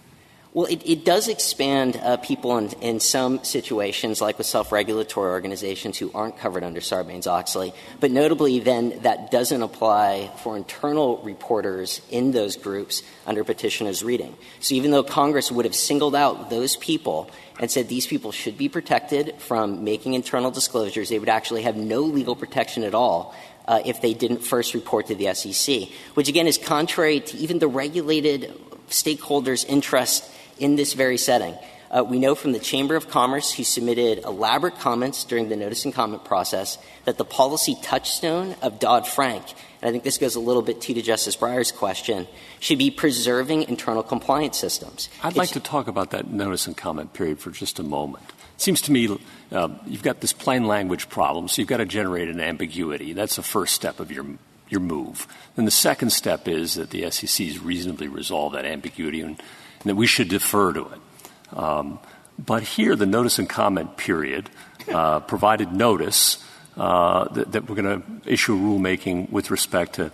[0.57, 5.99] Well, it, it does expand uh, people in, in some situations, like with self-regulatory organizations
[5.99, 7.75] who aren't covered under Sarbanes-Oxley.
[8.01, 14.35] But notably, then, that doesn't apply for internal reporters in those groups under petitioner's reading.
[14.61, 18.57] So even though Congress would have singled out those people and said these people should
[18.57, 23.35] be protected from making internal disclosures, they would actually have no legal protection at all
[23.69, 27.59] uh, if they didn't first report to the SEC, which again is contrary to even
[27.59, 31.55] the regulated stakeholders' interest in this very setting.
[31.91, 35.85] Uh, we know from the Chamber of Commerce, who submitted elaborate comments during the notice
[35.85, 39.45] and comment process, that the policy touchstone of Dodd Frank,
[39.81, 42.27] and I think this goes a little bit to Justice Breyer's question,
[42.59, 45.09] should be preserving internal compliance systems.
[45.23, 48.25] I'd it's, like to talk about that notice and comment period for just a moment.
[48.57, 49.17] It seems to me
[49.53, 53.13] uh, you've got this plain language problem, so you've got to generate an ambiguity.
[53.13, 54.27] That's the first step of your
[54.69, 55.29] your move.
[55.55, 59.41] Then the second step is that the SEC has reasonably resolved that ambiguity and
[59.81, 61.59] and that we should defer to it.
[61.59, 61.99] Um,
[62.39, 64.51] but here, the notice and comment period
[64.93, 66.43] uh, provided notice
[66.77, 70.11] uh, that, we're going to issue rulemaking with respect to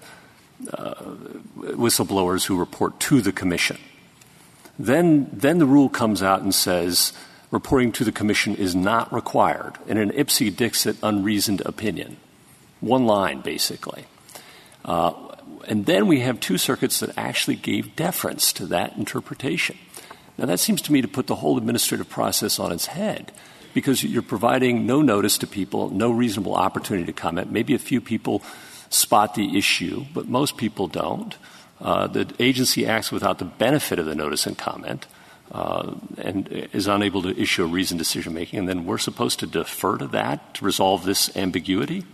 [0.73, 0.95] uh,
[1.75, 3.79] whistleblowers who report to the commission.
[4.79, 7.13] Then, then the rule comes out and says
[7.51, 12.17] reporting to the commission is not required in an ipse dixit unreasoned opinion.
[12.81, 14.07] One line, basically.
[15.69, 19.79] And then we have two circuits that actually gave deference to that interpretation.
[20.39, 23.33] Now, that seems to me to put the whole administrative process on its head
[23.75, 27.51] because you're providing no notice to people, no reasonable opportunity to comment.
[27.51, 28.43] Maybe a few people
[28.91, 31.37] spot the issue, but most people don't.
[31.81, 35.07] Uh, the agency acts without the benefit of the notice and comment
[35.53, 39.47] uh, and is unable to issue a reasoned decision making, and then we're supposed to
[39.47, 42.05] defer to that to resolve this ambiguity?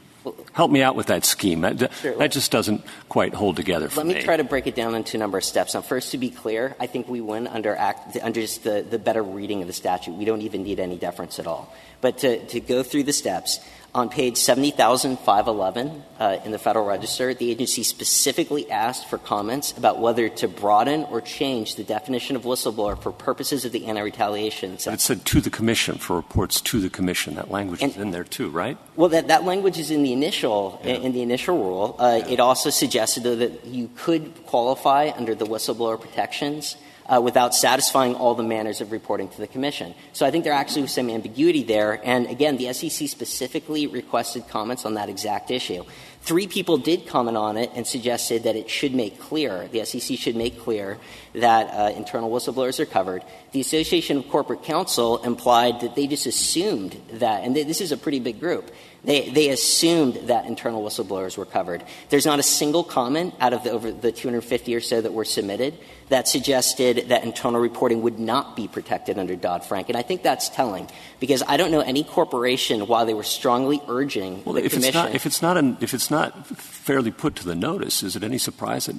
[0.52, 1.60] Help me out with that scheme.
[1.62, 4.14] That, just doesn't quite hold together for me.
[4.14, 4.24] Let me.
[4.24, 5.74] try to break it down into a number of steps.
[5.74, 8.98] Now, first, to be clear, I think we win under, act, under just the, the
[8.98, 10.14] better reading of the statute.
[10.14, 11.72] We don't even need any deference at all.
[12.00, 13.60] But to, to go through the steps,
[13.94, 19.98] On page 70,511 uh, in the Federal Register, the agency specifically asked for comments about
[19.98, 24.76] whether to broaden or change the definition of whistleblower for purposes of the anti-retaliation.
[24.84, 27.36] But it said to the commission for reports to the commission.
[27.36, 28.76] That language and, is in there too, right?
[28.94, 30.96] Well, that, that language is in the initial yeah.
[30.96, 31.96] in the initial rule.
[31.98, 32.34] Uh, yeah.
[32.34, 36.76] It also suggested though, that you could qualify under the whistleblower protections
[37.22, 39.94] without satisfying all the manners of reporting to the commission.
[40.12, 42.00] So I think there actually was some ambiguity there.
[42.04, 45.84] And again, the SEC specifically requested comments on that exact issue.
[46.20, 50.18] Three people did comment on it and suggested that it should make clear, the SEC
[50.18, 50.98] should make clear
[51.32, 53.22] that uh, internal whistleblowers are covered.
[53.52, 57.96] The Association of Corporate Counsel implied that they just assumed that, and this is a
[57.96, 58.70] pretty big group,
[59.04, 61.84] they, they assumed that internal whistleblowers were covered.
[62.08, 65.24] There's not a single comment out of the, over the 250 or so that were
[65.24, 65.78] submitted
[66.08, 69.88] that suggested that internal reporting would not be protected under Dodd Frank.
[69.88, 70.88] And I think that's telling
[71.20, 74.88] because I don't know any corporation, while they were strongly urging well, the if commission.
[74.88, 78.16] It's not, if, it's not an, if it's not fairly put to the notice, is
[78.16, 78.96] it any surprise that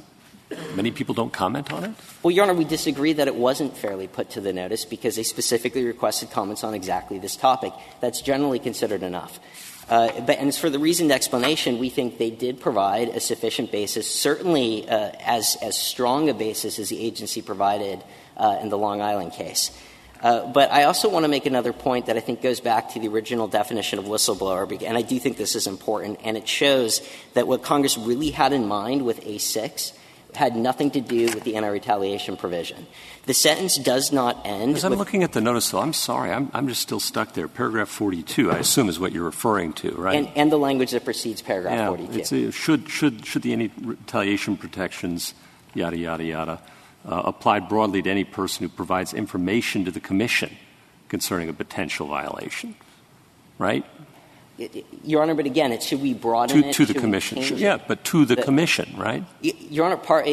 [0.76, 1.92] many people don't comment on it?
[2.24, 5.24] Well, Your Honor, we disagree that it wasn't fairly put to the notice because they
[5.24, 7.74] specifically requested comments on exactly this topic.
[8.02, 9.40] That's generally considered enough.
[9.90, 14.10] Uh, but, and for the reasoned explanation, we think they did provide a sufficient basis,
[14.10, 18.04] certainly uh, as, strong a basis as the agency provided
[18.38, 19.72] uh, in the Long Island case.
[20.22, 23.08] But I also want to make another point that I think goes back to the
[23.08, 27.02] original definition of whistleblower, and I do think this is important, and it shows
[27.34, 29.94] that what Congress really had in mind with A6
[30.36, 32.88] had nothing to do with the anti-retaliation provision.
[33.26, 34.76] The sentence does not end.
[34.76, 37.48] As I'm looking at the notice, though, I'm sorry, I'm, I'm just still stuck there.
[37.48, 40.16] Paragraph 42, I assume, is what you're referring to, right?
[40.16, 42.20] And, and the language that precedes paragraph yeah, 42.
[42.20, 45.34] It's a, should, should, should the anti-retaliation protections,
[45.74, 46.62] yada, yada, yada,
[47.06, 50.56] uh, apply broadly to any person who provides information to the commission
[51.08, 52.76] concerning a potential violation,
[53.58, 53.86] right?
[55.04, 57.38] Your Honor, but again, it should we broaden to, it to the commission?
[57.58, 59.24] Yeah, but to the, the, commission, right?
[59.42, 60.28] Your Honor, part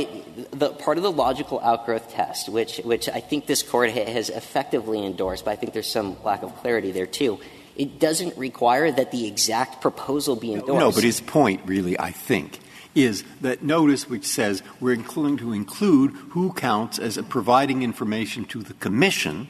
[0.50, 5.04] the part of the logical outgrowth test, which which I think this court has effectively
[5.04, 7.38] endorsed, but I think there's some lack of clarity there too.
[7.76, 10.80] It doesn't require that the exact proposal be endorsed.
[10.80, 12.58] No, but his point, really, I think,
[12.94, 18.62] is that notice which says we're including to include who counts as providing information to
[18.62, 19.48] the commission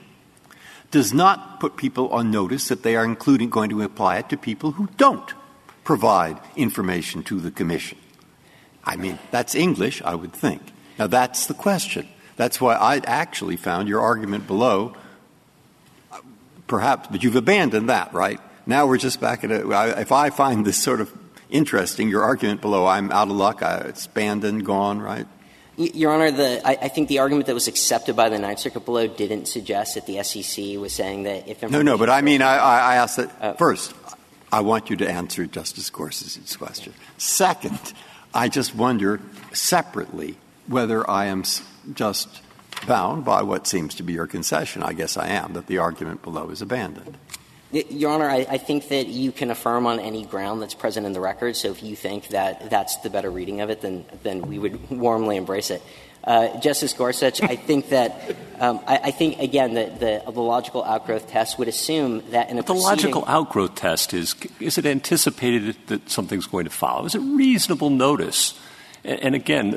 [0.91, 4.37] does not put people on notice that they are including going to apply it to
[4.37, 5.35] people who don't
[5.85, 7.99] provide information to the commission.
[8.85, 10.63] I mean, that's English, I would think.
[10.99, 12.09] Now, that's the question.
[12.37, 14.95] That's why I actually found your argument below,
[16.67, 18.41] perhaps, but you've abandoned that, right?
[18.67, 19.65] Now we're just back at it.
[19.67, 21.13] If I find this sort of
[21.51, 25.27] interesting, your argument below, I'm out of luck, it's abandoned, gone, right?
[25.77, 28.87] Your Honor, the, I, I, think the argument that was accepted by the Ninth Circuit
[28.87, 32.41] below didn't suggest that the SEC was saying that if no, no, but I mean,
[32.41, 33.93] I, I asked that uh, first.
[34.51, 36.95] I want you to answer Justice Gorsuch's question.
[37.19, 37.79] Second,
[38.33, 39.21] I just wonder
[39.53, 41.45] separately whether I am
[41.93, 42.29] just
[42.87, 44.83] bound by what seems to be your concession.
[44.83, 47.19] I guess I am that the argument below is abandoned.
[47.91, 51.13] Your Honor, I, I, think that you can affirm on any ground that's present in
[51.13, 51.57] the record.
[51.57, 54.91] So if you think that that's the better reading of it, then, then we would
[54.91, 55.83] warmly embrace it.
[56.25, 60.83] Uh, Justice Gorsuch, I think that um, I, I, think again that the, the, logical
[60.83, 65.77] outgrowth test would assume that in a the logical outgrowth test is is it anticipated
[65.87, 67.05] that something's going to follow?
[67.05, 68.59] Is it reasonable notice?
[69.07, 69.73] And again,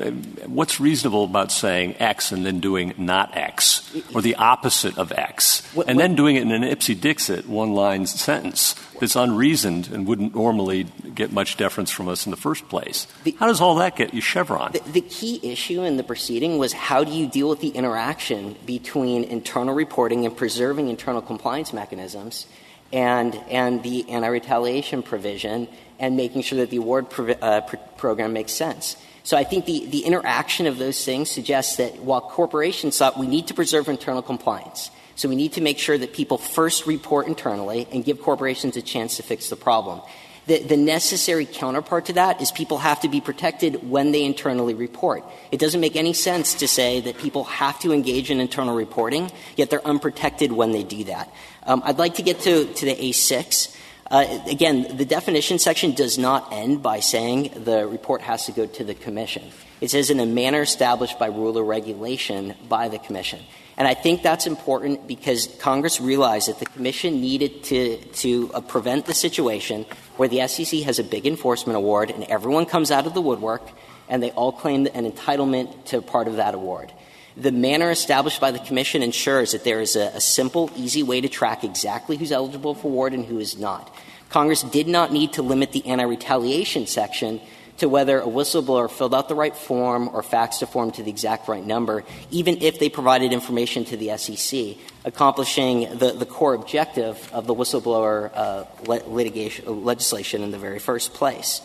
[0.46, 5.62] what's reasonable about saying X and then doing not X, or the opposite of X,
[5.86, 10.34] and then doing it in an ipse dixit, one line sentence that's unreasoned and wouldn't
[10.34, 13.06] normally get much deference from us in the first place?
[13.38, 14.72] How does all that get you Chevron?
[14.72, 19.24] The, key issue in the proceeding was how do you deal with the interaction between
[19.24, 22.46] internal reporting and preserving internal compliance mechanisms
[22.92, 25.68] and, and the anti retaliation provision
[25.98, 27.06] and making sure that the award
[27.42, 28.96] uh, pr- program makes sense.
[29.22, 33.26] So I think the, the interaction of those things suggests that while corporations thought we
[33.26, 37.26] need to preserve internal compliance, so we need to make sure that people first report
[37.26, 40.00] internally and give corporations a chance to fix the problem.
[40.46, 44.74] The, the, necessary counterpart to that is people have to be protected when they internally
[44.74, 45.22] report.
[45.52, 49.30] It doesn't make any sense to say that people have to engage in internal reporting,
[49.56, 51.32] yet they're unprotected when they do that.
[51.64, 53.76] Um, I'd like to get to, to the A6.
[54.10, 58.66] Uh, again, the definition section does not end by saying the report has to go
[58.66, 59.42] to the commission.
[59.80, 63.40] It says in a manner established by rule or regulation by the commission.
[63.76, 68.60] And I think that's important because Congress realized that the commission needed to, to uh,
[68.60, 69.86] prevent the situation
[70.16, 73.62] where the SEC has a big enforcement award and everyone comes out of the woodwork
[74.08, 76.92] and they all claim an entitlement to part of that award.
[77.36, 81.20] The manner established by the Commission ensures that there is a, a, simple, easy way
[81.20, 83.94] to track exactly who's eligible for award and who is not.
[84.28, 87.40] Congress did not need to limit the anti-retaliation section
[87.78, 91.10] to whether a whistleblower filled out the right form or faxed a form to the
[91.10, 96.54] exact right number, even if they provided information to the SEC, accomplishing the, the core
[96.54, 101.62] objective of the whistleblower uh, litigation, legislation in the very first place.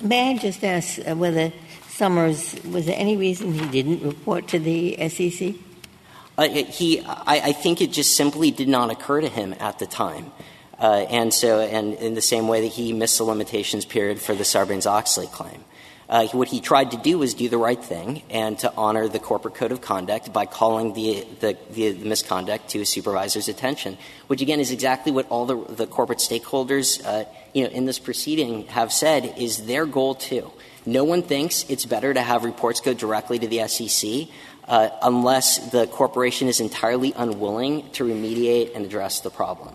[0.00, 1.52] May I just ask uh, whether
[1.96, 5.54] Somers, was there any reason he didn't report to the SEC?
[6.36, 9.86] Uh, he, I, I, think it just simply did not occur to him at the
[9.86, 10.30] time.
[10.78, 14.34] Uh, and so, and in the same way that he missed the limitations period for
[14.34, 15.64] the Sarbanes-Oxley claim.
[16.06, 19.18] Uh, what he tried to do was do the right thing and to honor the
[19.18, 23.96] corporate code of conduct by calling the, the, the, the misconduct to a supervisor's attention,
[24.26, 27.24] which again is exactly what all the, the corporate stakeholders uh,
[27.54, 30.52] you know, in this proceeding have said is their goal too.
[30.86, 34.28] No one thinks it's better to have reports go directly to the SEC
[34.68, 39.74] uh, unless the corporation is entirely unwilling to remediate and address the problem.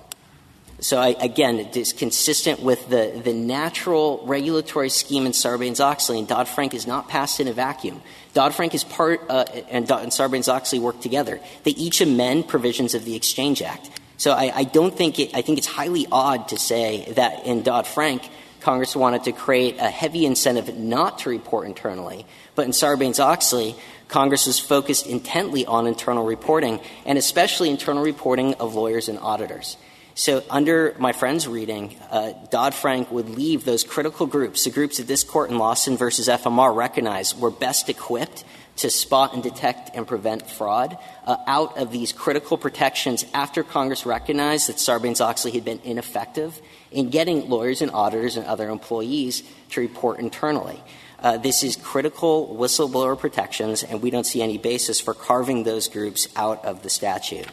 [0.80, 6.74] So again, it is consistent with the, the natural regulatory scheme in Sarbanes-Oxley, and Dodd-Frank
[6.74, 8.02] is not passed in a vacuum.
[8.34, 11.40] Dodd-Frank is part, uh, and, and Sarbanes-Oxley work together.
[11.66, 13.92] They each amend provisions of the Exchange Act.
[14.18, 17.62] So I, I don't think it, I think it's highly odd to say that in
[17.62, 18.28] Dodd-Frank,
[18.62, 23.76] Congress wanted to create a heavy incentive not to report internally, but in Sarbanes-Oxley,
[24.08, 29.78] Congress was focused intently on internal reporting, and especially internal reporting of lawyers and auditors.
[30.14, 34.98] So, under my friend's reading, uh, Dodd Frank would leave those critical groups, the groups
[34.98, 38.44] that this court in Lawson versus FMR recognized were best equipped
[38.78, 44.06] to spot and detect and prevent fraud, uh, out of these critical protections after Congress
[44.06, 46.60] recognized that Sarbanes Oxley had been ineffective
[46.92, 50.82] in getting lawyers and auditors and other employees to report internally.
[51.20, 55.88] Uh, this is critical whistleblower protections, and we don't see any basis for carving those
[55.88, 57.48] groups out of the statute.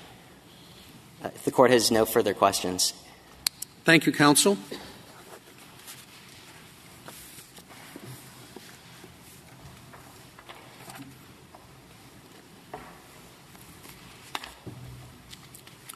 [1.23, 2.95] Uh, if the court has no further questions.
[3.85, 4.57] Thank you, counsel.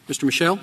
[0.08, 0.24] Mr.
[0.24, 0.58] Michel.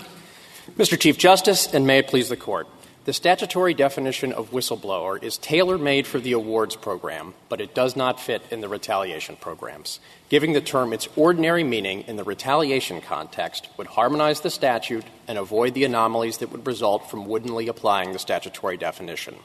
[0.79, 0.97] Mr.
[0.97, 2.65] Chief Justice, and may it please the court.
[3.03, 7.97] The statutory definition of whistleblower is tailor made for the awards program, but it does
[7.97, 9.99] not fit in the retaliation programs.
[10.29, 15.37] Giving the term its ordinary meaning in the retaliation context would harmonize the statute and
[15.37, 19.35] avoid the anomalies that would result from woodenly applying the statutory definition.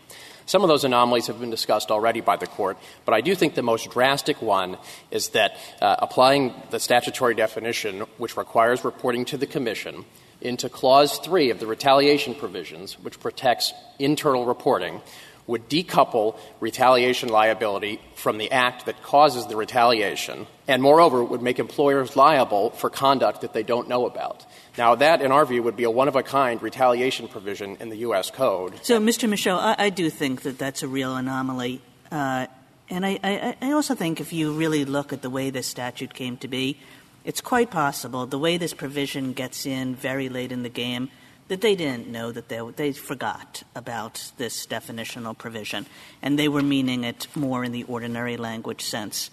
[0.46, 3.56] Some of those anomalies have been discussed already by the court, but I do think
[3.56, 4.78] the most drastic one
[5.10, 10.04] is that uh, applying the statutory definition, which requires reporting to the commission,
[10.44, 15.00] into Clause 3 of the retaliation provisions, which protects internal reporting,
[15.46, 21.58] would decouple retaliation liability from the act that causes the retaliation, and moreover, would make
[21.58, 24.46] employers liable for conduct that they don't know about.
[24.78, 27.90] Now, that, in our view, would be a one of a kind retaliation provision in
[27.90, 28.30] the U.S.
[28.30, 28.74] Code.
[28.82, 29.28] So, Mr.
[29.28, 31.82] Michel, I, I do think that that's a real anomaly.
[32.10, 32.46] Uh,
[32.90, 36.14] and I, I, I also think if you really look at the way this statute
[36.14, 36.78] came to be,
[37.24, 41.10] it's quite possible the way this provision gets in very late in the game
[41.48, 45.86] that they didn't know that they, they forgot about this definitional provision
[46.22, 49.30] and they were meaning it more in the ordinary language sense.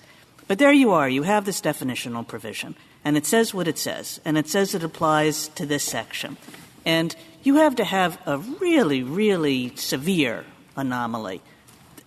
[0.48, 4.20] But there you are, you have this definitional provision and it says what it says
[4.26, 6.38] and it says it applies to this section.
[6.86, 11.42] And you have to have a really, really severe anomaly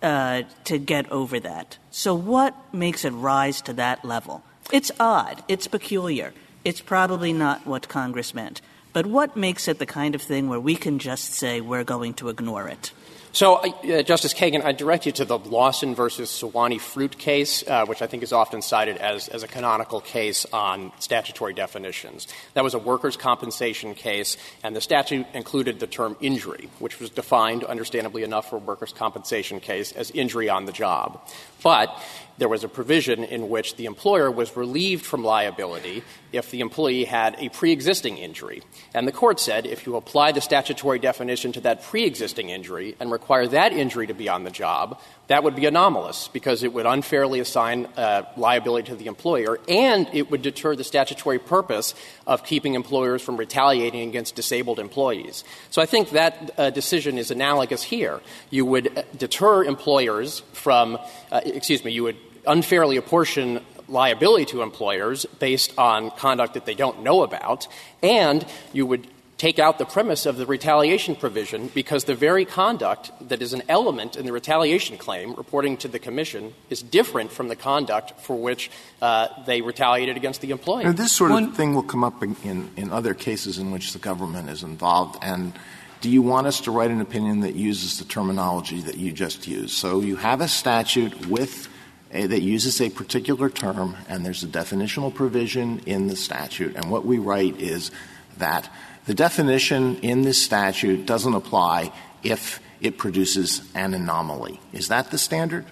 [0.01, 1.77] uh, to get over that.
[1.91, 4.43] So, what makes it rise to that level?
[4.71, 5.43] It's odd.
[5.47, 6.33] It's peculiar.
[6.63, 8.61] It's probably not what Congress meant.
[8.93, 12.13] But what makes it the kind of thing where we can just say we're going
[12.15, 12.91] to ignore it?
[13.35, 17.85] So, uh, Justice Kagan, I direct you to the Lawson versus Suwannee Fruit case, uh,
[17.85, 22.29] which I think is often cited as, as a canonical case on statutory definitions.
[22.53, 27.09] That was a workers' compensation case, and the statute included the term injury, which was
[27.09, 31.19] defined, understandably enough, for a workers' compensation case as injury on the job.
[31.61, 31.93] But
[32.37, 37.05] there was a provision in which the employer was relieved from liability if the employee
[37.05, 38.61] had a pre-existing injury.
[38.93, 43.11] And the court said if you apply the statutory definition to that pre-existing injury and
[43.11, 46.85] require that injury to be on the job, that would be anomalous because it would
[46.85, 51.95] unfairly assign uh, liability to the employer and it would deter the statutory purpose
[52.27, 55.43] of keeping employers from retaliating against disabled employees.
[55.71, 58.19] So I think that uh, decision is analogous here.
[58.49, 60.99] You would uh, deter employers from,
[61.31, 62.17] excuse me, you would
[62.47, 67.67] unfairly apportion liability to employers based on conduct that they don't know about,
[68.01, 73.11] and you would take out the premise of the retaliation provision because the very conduct
[73.27, 77.49] that is an element in the retaliation claim reporting to the commission is different from
[77.49, 78.71] the conduct for which
[79.01, 80.85] uh, they retaliated against the employee.
[80.85, 83.91] Now, this sort of thing will come up in, in, in other cases in which
[83.91, 85.53] the government is involved and
[86.01, 89.47] do you want us to write an opinion that uses the terminology that you just
[89.47, 89.71] used?
[89.71, 91.74] So you have a statute with a,
[92.23, 96.75] that uses a particular term, and there's a definitional provision in the statute.
[96.75, 97.91] And what we write is
[98.37, 98.71] that
[99.05, 101.91] the definition in this statute doesn't apply
[102.23, 104.59] if it produces an anomaly.
[104.73, 105.65] Is that the standard?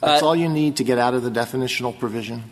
[0.00, 2.44] That's Uh, all you need to get out of the definitional provision?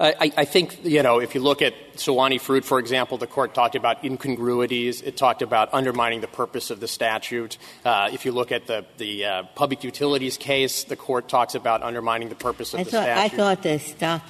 [0.00, 3.52] I, I think, you know, if you look at Suwannee Fruit, for example, the court
[3.52, 5.02] talked about incongruities.
[5.02, 7.58] It talked about undermining the purpose of the statute.
[7.84, 11.82] Uh, if you look at the, the uh, public utilities case, the court talks about
[11.82, 14.22] undermining the purpose of I the thought, I thought the stock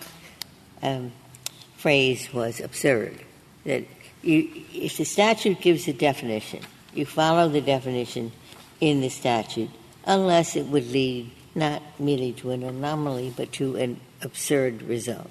[0.82, 1.12] um,
[1.76, 3.20] phrase was absurd.
[3.64, 3.84] That
[4.22, 6.62] you, if the statute gives a definition,
[6.94, 8.32] you follow the definition
[8.80, 9.70] in the statute,
[10.04, 15.30] unless it would lead not merely to an anomaly, but to an absurd result.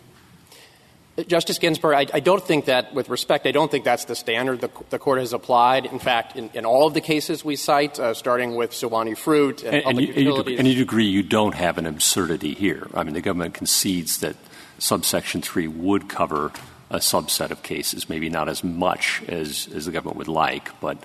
[1.27, 4.61] Justice Ginsburg, I, I don't think that, with respect, I don't think that's the standard
[4.61, 5.85] the, the court has applied.
[5.85, 9.63] In fact, in, in all of the cases we cite, uh, starting with Suwannee Fruit
[9.63, 10.59] and, public you, you, utilities.
[10.59, 12.87] and you'd agree you don't have an absurdity here.
[12.93, 14.35] I mean, the government concedes that
[14.77, 16.51] subsection 3 would cover
[16.89, 20.97] a subset of cases, maybe not as much as, as the government would like, but,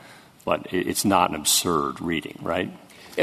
[0.45, 2.71] but it's not an absurd reading, right?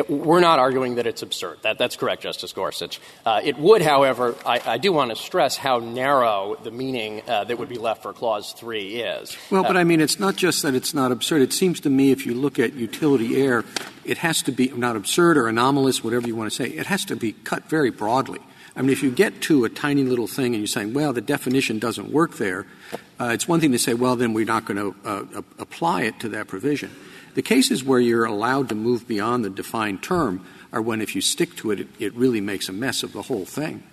[0.08, 1.60] We're not arguing that it's absurd.
[1.64, 3.00] That, that's correct, Justice Gorsuch.
[3.26, 7.44] Uh, it would, however, I, I do want to stress how narrow the meaning uh,
[7.46, 9.38] that would be left for Clause 3 is.
[9.50, 11.42] Well, but I mean, it's not just that it's not absurd.
[11.42, 13.66] It seems to me if you look at utility air,
[14.06, 16.70] it has to be not absurd or anomalous, whatever you want to say.
[16.70, 18.40] It has to be cut very broadly.
[18.76, 21.22] I mean, if you get to a tiny little thing and you're saying, well, the
[21.22, 22.66] definition doesn't work there,
[23.20, 26.20] uh, it's one thing to say, well, then we're not going to uh, apply it
[26.22, 26.92] to that provision.
[27.34, 31.22] The cases where you're allowed to move beyond the defined term are when, if you
[31.22, 33.84] stick to it, it, it really makes a mess of the whole thing.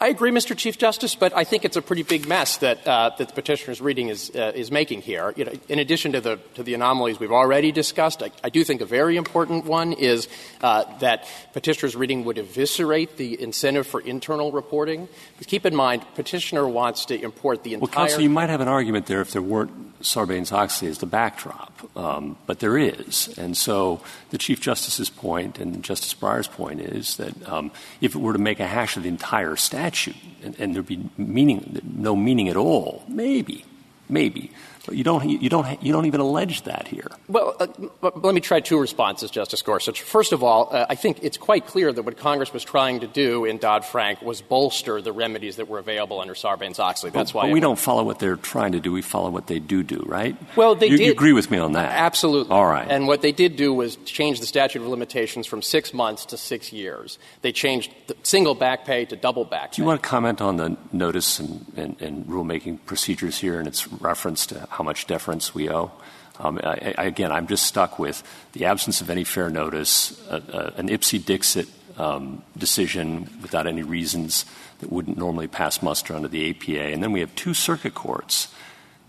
[0.00, 0.56] I agree, Mr.
[0.56, 3.80] Chief Justice, but I think it's a pretty big mess that, uh, that the petitioner's
[3.80, 5.32] reading is, uh, is making here.
[5.36, 8.62] You know, in addition to the, to the anomalies we've already discussed, I, I do
[8.62, 10.28] think a very important one is
[10.60, 15.08] uh, that petitioner's reading would eviscerate the incentive for internal reporting.
[15.32, 17.88] Because keep in mind, petitioner wants to import the entire.
[17.88, 21.72] Well, counsel, you might have an argument there if there weren't Sarbanes-Oxley as the backdrop,
[21.96, 23.36] um, but there is.
[23.36, 24.00] And so
[24.30, 28.38] the Chief Justice's point and Justice Breyer's point is that um, if it were to
[28.38, 32.56] make a hash of the entire statute and, and there'd be meaning, no meaning at
[32.56, 33.64] all, maybe,
[34.08, 34.50] maybe.
[34.88, 37.08] But you don't, you don't, you don't even allege that here.
[37.28, 37.66] Well, uh,
[38.00, 40.00] let me try two responses, Justice Gorsuch.
[40.00, 43.06] First of all, uh, I think it's quite clear that what Congress was trying to
[43.06, 47.10] do in Dodd Frank was bolster the remedies that were available under Sarbanes Oxley.
[47.10, 48.90] That's why but we don't follow what they're trying to do.
[48.90, 50.34] We follow what they do do, right?
[50.56, 51.04] Well, they you, did.
[51.04, 51.92] You agree with me on that?
[51.92, 52.50] Absolutely.
[52.50, 52.86] All right.
[52.88, 56.38] And what they did do was change the statute of limitations from six months to
[56.38, 57.18] six years.
[57.42, 59.76] They changed the single back pay to double back pay.
[59.76, 63.68] Do you want to comment on the notice and, and, and rulemaking procedures here and
[63.68, 65.90] its reference to how much deference we owe?
[66.38, 68.22] Um, again, I'm just stuck with
[68.52, 74.44] the absence of any fair notice, an Ipse Dixit um, decision without any reasons
[74.78, 78.54] that wouldn't normally pass muster under the APA, and then we have two circuit courts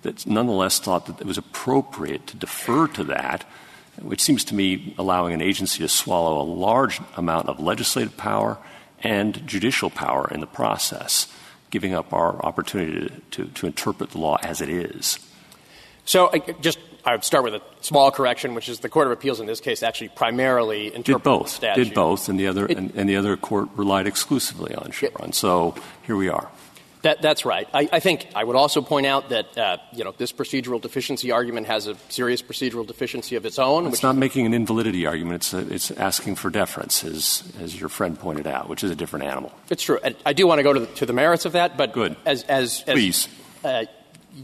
[0.02, 3.46] that nonetheless thought that it was appropriate to defer to that,
[4.02, 8.58] which seems to me allowing an agency to swallow a large amount of legislative power
[9.04, 11.28] and judicial power in the process,
[11.70, 15.20] giving up our opportunity to interpret the law as it is.
[16.10, 19.14] So I just I would start with a small correction, which is the Court of
[19.14, 21.84] Appeals in this case actually primarily interpreted did both, the statute.
[21.84, 25.34] did both, and the other It- and, and the other court relied exclusively on Chevron.
[25.34, 25.76] So
[26.08, 26.50] here we are.
[27.04, 27.68] That, that's right.
[27.76, 31.32] I, I think I would also point out that uh, you know this procedural deficiency
[31.32, 33.86] argument has a serious procedural deficiency of its own.
[33.86, 35.36] It's not making an invalidity argument.
[35.36, 38.96] It's, a, it's asking for deference, as, as your friend pointed out, which is a
[38.96, 39.54] different animal.
[39.70, 40.00] It's true.
[40.04, 42.16] And I do want to go to the, to the merits of that, but Good.
[42.26, 43.28] as as, as Please.
[43.64, 43.86] Uh,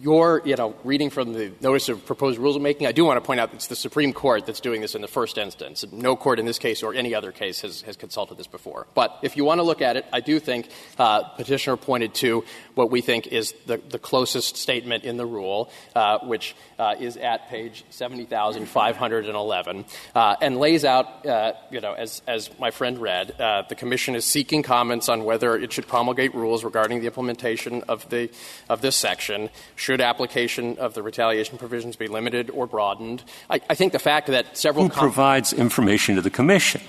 [0.02, 3.18] your, you know, reading from the notice of proposed rules of making, I do want
[3.18, 5.86] to point out that it's the Supreme Court that's doing this in the first instance.
[5.92, 8.88] No court in this case or any other case has, has consulted this before.
[8.94, 12.44] But if you want to look at it, I do think uh, Petitioner pointed to
[12.76, 17.18] what we think is the, the closest statement in the rule, uh, which uh, is
[17.18, 23.32] at page 70,511, uh, and lays out, uh, you know, as, as my friend read,
[23.40, 27.82] uh, the Commission is seeking comments on whether it should promulgate rules regarding the implementation
[27.84, 28.30] of, the,
[28.70, 29.50] of this section.
[29.76, 33.24] Should application of the retaliation provisions be limited or broadened?
[33.50, 36.82] I, I think the fact that several Who com- provides information to the commission?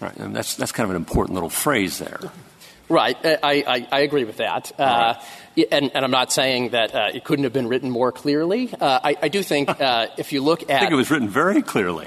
[0.00, 2.20] Right, and that's, that's kind of an important little phrase there.
[2.88, 4.70] Right, I, I, I agree with that.
[4.78, 5.14] Uh,
[5.72, 8.72] and, and I'm not saying that uh, it couldn't have been written more clearly.
[8.72, 10.70] Uh, I, I do think uh, if you look at.
[10.70, 12.06] I think it was written very clearly.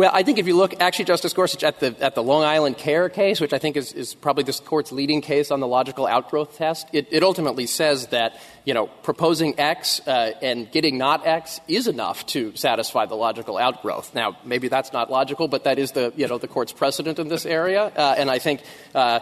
[0.00, 2.78] Well, I think if you look, actually, Justice Gorsuch, at the, at the Long Island
[2.78, 6.06] Care case, which I think is, is probably this court's leading case on the logical
[6.06, 11.26] outgrowth test, it, it ultimately says that, you know, proposing X uh, and getting not
[11.26, 14.14] X is enough to satisfy the logical outgrowth.
[14.14, 17.28] Now, maybe that's not logical, but that is the, you know, the court's precedent in
[17.28, 17.92] this area.
[17.94, 18.62] Uh, and I think
[18.94, 19.20] uh,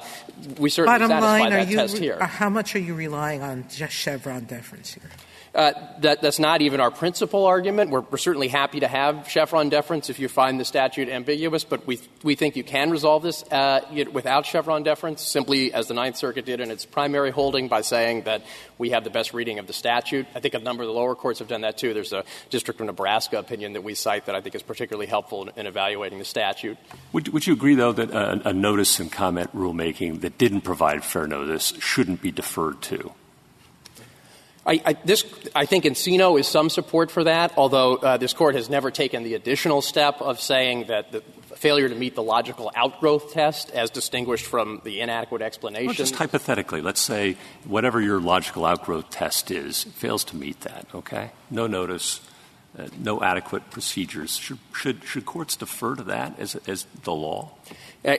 [0.61, 2.25] we certainly Bottom satisfy line, that test here.
[2.25, 5.11] how much are you relying on just Chevron deference here?
[5.59, 7.91] Uh, that, that's not even our principal argument.
[7.91, 11.99] We're, certainly happy to have Chevron deference if you find the statute ambiguous, but we,
[12.23, 13.81] we think you can resolve this uh,
[14.13, 18.23] without Chevron deference, simply as the Ninth Circuit did in its primary holding by saying
[18.23, 18.45] that
[18.79, 20.29] we have the best reading of the statute.
[20.33, 21.93] I think a number of the lower courts have done that too.
[21.93, 25.43] There's a District of Nebraska opinion that we cite that I think is particularly helpful
[25.43, 26.79] in, in evaluating the statute.
[27.13, 31.75] Would, you agree, though, that a notice and comment rulemaking that didn't provide fair notice
[31.81, 33.13] shouldn't be deferred to?
[34.69, 39.23] I, think Encino is some support for that, although uh, this court has never taken
[39.23, 41.23] the additional step of saying that the
[41.57, 45.87] failure to meet the logical outgrowth test, as distinguished from the inadequate explanation.
[45.87, 50.87] Well, just hypothetically, let's say whatever your logical outgrowth test is fails to meet that.
[50.95, 52.21] Okay, no notice,
[52.79, 54.37] uh, no adequate procedures.
[54.37, 57.53] Should, courts defer to that as the law?
[58.05, 58.17] Uh,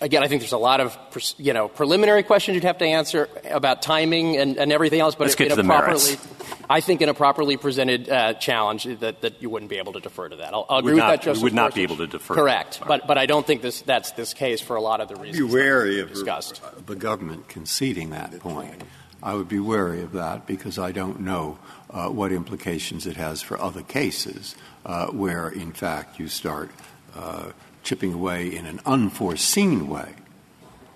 [0.00, 0.98] again, I think there's a lot of
[1.38, 5.14] you know preliminary questions you'd have to answer about timing and, and everything else.
[5.14, 6.28] But Let's in, get to a the properly, merits.
[6.68, 10.00] I think in a properly presented uh, challenge that, that you wouldn't be able to
[10.00, 10.52] defer to that.
[10.52, 11.74] I'll, I'll agree would with not, that, Justice would not Gorsuch.
[11.76, 12.34] be able to defer.
[12.34, 15.16] Correct, but but I don't think this that's this case for a lot of the
[15.16, 15.48] reasons.
[15.48, 16.60] Be wary of discussed.
[16.86, 18.82] the government conceding that point.
[19.22, 21.58] I would be wary of that because I don't know
[21.90, 24.56] uh, what implications it has for other cases
[24.86, 26.70] uh, where, in fact, you start
[27.14, 27.50] uh,
[27.82, 30.14] chipping away in an unforeseen way.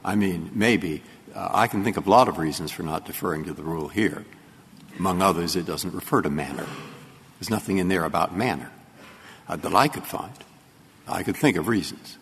[0.04, 1.02] I mean, maybe
[1.34, 3.88] uh, I can think of a lot of reasons for not deferring to the rule
[3.88, 4.24] here.
[4.98, 6.66] Among others, it doesn't refer to manner.
[7.38, 8.70] There's nothing in there about manner
[9.48, 10.32] uh, that I could find.
[11.08, 12.18] I could think of reasons,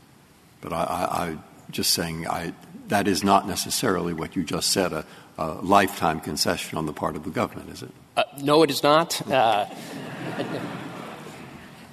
[0.60, 1.38] but I, I, I
[1.70, 2.52] just saying I,
[2.88, 5.04] that is not necessarily what you just said a,
[5.38, 7.90] a lifetime concession on the part of the government, is it?
[8.16, 9.20] Uh, no, it is not.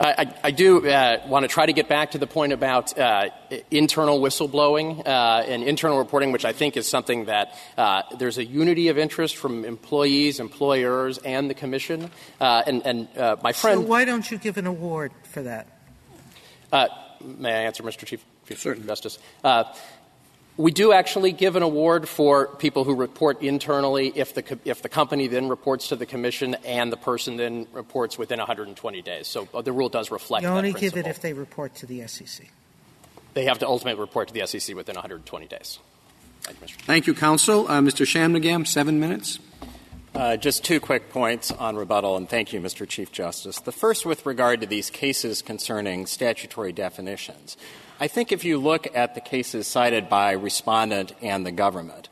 [0.02, 3.30] I, I, do uh, want to try to get back to the point about uh,
[3.70, 8.46] internal whistleblowing uh, and internal reporting, which I think is something that uh, there's a
[8.46, 12.10] unity of interest from employees, employers, and the commission.
[12.40, 13.82] Uh, and, and uh, my friend.
[13.82, 15.68] So why don't you give an award for that?
[17.22, 18.06] may I answer, Mr.
[18.06, 19.20] Chief, Chief Justice?
[20.60, 24.90] We do actually give an award for people who report internally if the, if the
[24.90, 29.28] company then reports to the commission and the person then reports within 120 days.
[29.28, 31.86] So uh, the rule does reflect You only that give it if they report to
[31.86, 32.48] the SEC.
[33.36, 35.80] They have to ultimately report to the SEC within 120 days.
[36.42, 36.82] Thank you, Mr.
[36.82, 37.66] Thank you, counsel.
[37.70, 38.06] Uh, Mr.
[38.06, 39.40] Shanmugam, seven minutes.
[40.14, 42.86] Uh, just two quick points on rebuttal, and thank you, Mr.
[42.86, 43.62] Chief Justice.
[43.62, 47.56] The first with regard to these cases concerning statutory definitions.
[48.02, 52.08] I think if you look at the cases cited by respondent and the government,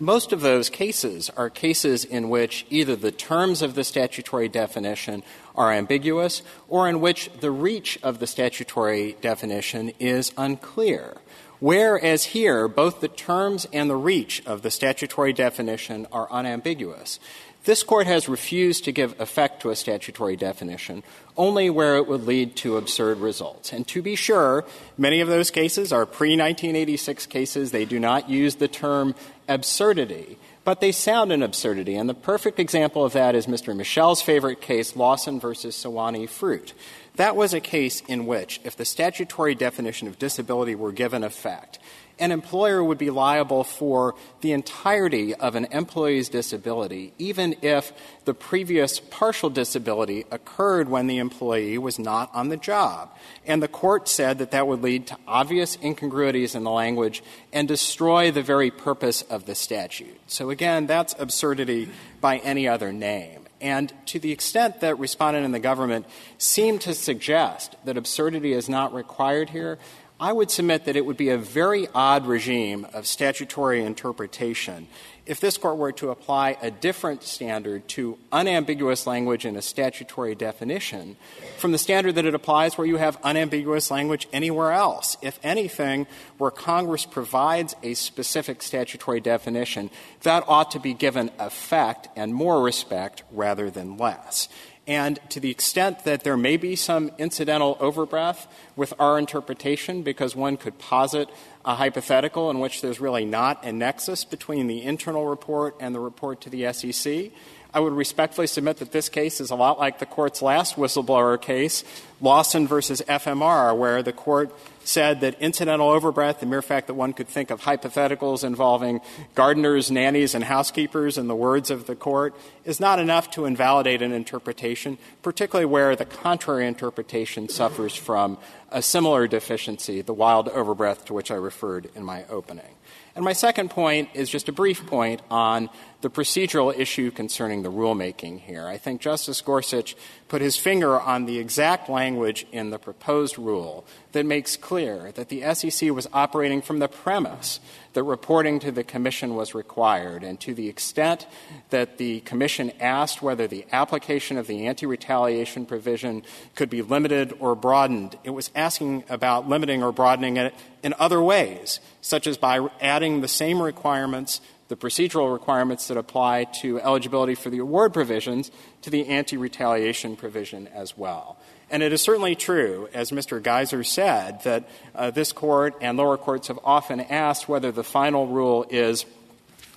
[0.00, 5.24] most of those cases are cases in which either the terms of the statutory definition
[5.56, 11.16] are ambiguous or in which the reach of the statutory definition is unclear.
[11.58, 17.18] Whereas here, both the terms and the reach of the statutory definition are unambiguous.
[17.64, 21.04] This Court has refused to give effect to a statutory definition
[21.36, 23.72] only where it would lead to absurd results.
[23.72, 24.64] And to be sure,
[24.98, 27.70] many of those cases are pre 1986 cases.
[27.70, 29.14] They do not use the term
[29.48, 31.94] absurdity, but they sound an absurdity.
[31.94, 33.76] And the perfect example of that is Mr.
[33.76, 36.74] Michel's favorite case, Lawson versus Suwannee Fruit.
[37.16, 41.78] That was a case in which, if the statutory definition of disability were given effect,
[42.22, 47.92] an employer would be liable for the entirety of an employee's disability, even if
[48.26, 53.10] the previous partial disability occurred when the employee was not on the job.
[53.44, 57.66] And the court said that that would lead to obvious incongruities in the language and
[57.66, 60.20] destroy the very purpose of the statute.
[60.28, 61.88] So again, that's absurdity
[62.20, 63.40] by any other name.
[63.60, 66.06] And to the extent that respondent and the government
[66.38, 69.78] seem to suggest that absurdity is not required here,
[70.22, 74.86] I would submit that it would be a very odd regime of statutory interpretation
[75.26, 80.36] if this Court were to apply a different standard to unambiguous language in a statutory
[80.36, 81.16] definition
[81.58, 85.16] from the standard that it applies where you have unambiguous language anywhere else.
[85.22, 86.06] If anything,
[86.38, 89.90] where Congress provides a specific statutory definition,
[90.22, 94.48] that ought to be given effect and more respect rather than less.
[94.86, 100.34] And to the extent that there may be some incidental overbreadth with our interpretation, because
[100.34, 101.28] one could posit
[101.64, 106.00] a hypothetical in which there's really not a nexus between the internal report and the
[106.00, 107.30] report to the SEC,
[107.74, 111.40] I would respectfully submit that this case is a lot like the court's last whistleblower
[111.40, 111.84] case,
[112.20, 114.54] Lawson versus FMR, where the court
[114.84, 119.00] said that incidental overbreadth, the mere fact that one could think of hypotheticals involving
[119.34, 124.02] gardeners, nannies, and housekeepers in the words of the court, is not enough to invalidate
[124.02, 128.36] an interpretation, particularly where the contrary interpretation suffers from
[128.70, 132.74] a similar deficiency, the wild overbreadth to which I referred in my opening.
[133.14, 135.68] And my second point is just a brief point on
[136.00, 138.66] the procedural issue concerning the rulemaking here.
[138.66, 139.94] I think Justice Gorsuch
[140.28, 145.28] put his finger on the exact language in the proposed rule that makes clear that
[145.28, 147.60] the SEC was operating from the premise
[147.92, 150.24] that reporting to the Commission was required.
[150.24, 151.26] And to the extent
[151.70, 156.22] that the Commission asked whether the application of the anti retaliation provision
[156.54, 161.22] could be limited or broadened, it was asking about limiting or broadening it in other
[161.22, 164.40] ways, such as by adding the same requirements
[164.72, 170.16] the procedural requirements that apply to eligibility for the award provisions to the anti retaliation
[170.16, 171.36] provision as well.
[171.72, 173.42] And it is certainly true, as Mr.
[173.42, 178.26] Geyser said, that uh, this court and lower courts have often asked whether the final
[178.26, 179.06] rule is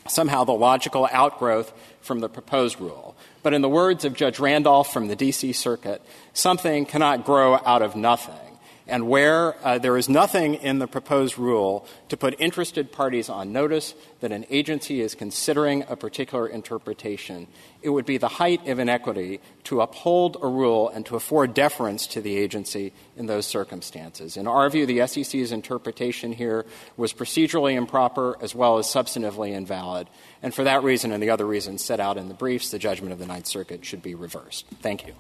[0.06, 1.72] somehow the logical outgrowth
[2.02, 3.16] from the proposed rule.
[3.43, 5.54] But in the words of Judge Randolph from the D.C.
[5.54, 6.02] Circuit,
[6.34, 8.45] something cannot grow out of nothing
[8.88, 13.51] and where uh, there is nothing in the proposed rule to put interested parties on
[13.51, 17.47] notice that an agency is considering a particular interpretation,
[17.81, 22.05] it would be the height of inequity to uphold a rule and to afford deference
[22.07, 24.38] to the agency in those circumstances.
[24.38, 26.65] In our view, the SEC's interpretation here
[26.97, 30.07] was procedurally improper as well as substantively invalid.
[30.43, 33.13] And for that reason and the other reasons set out in the briefs, the judgment
[33.13, 34.65] of the Ninth Circuit should be reversed.
[34.81, 35.13] Thank you.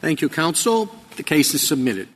[0.00, 0.94] Thank you, counsel.
[1.16, 2.08] The case is submitted.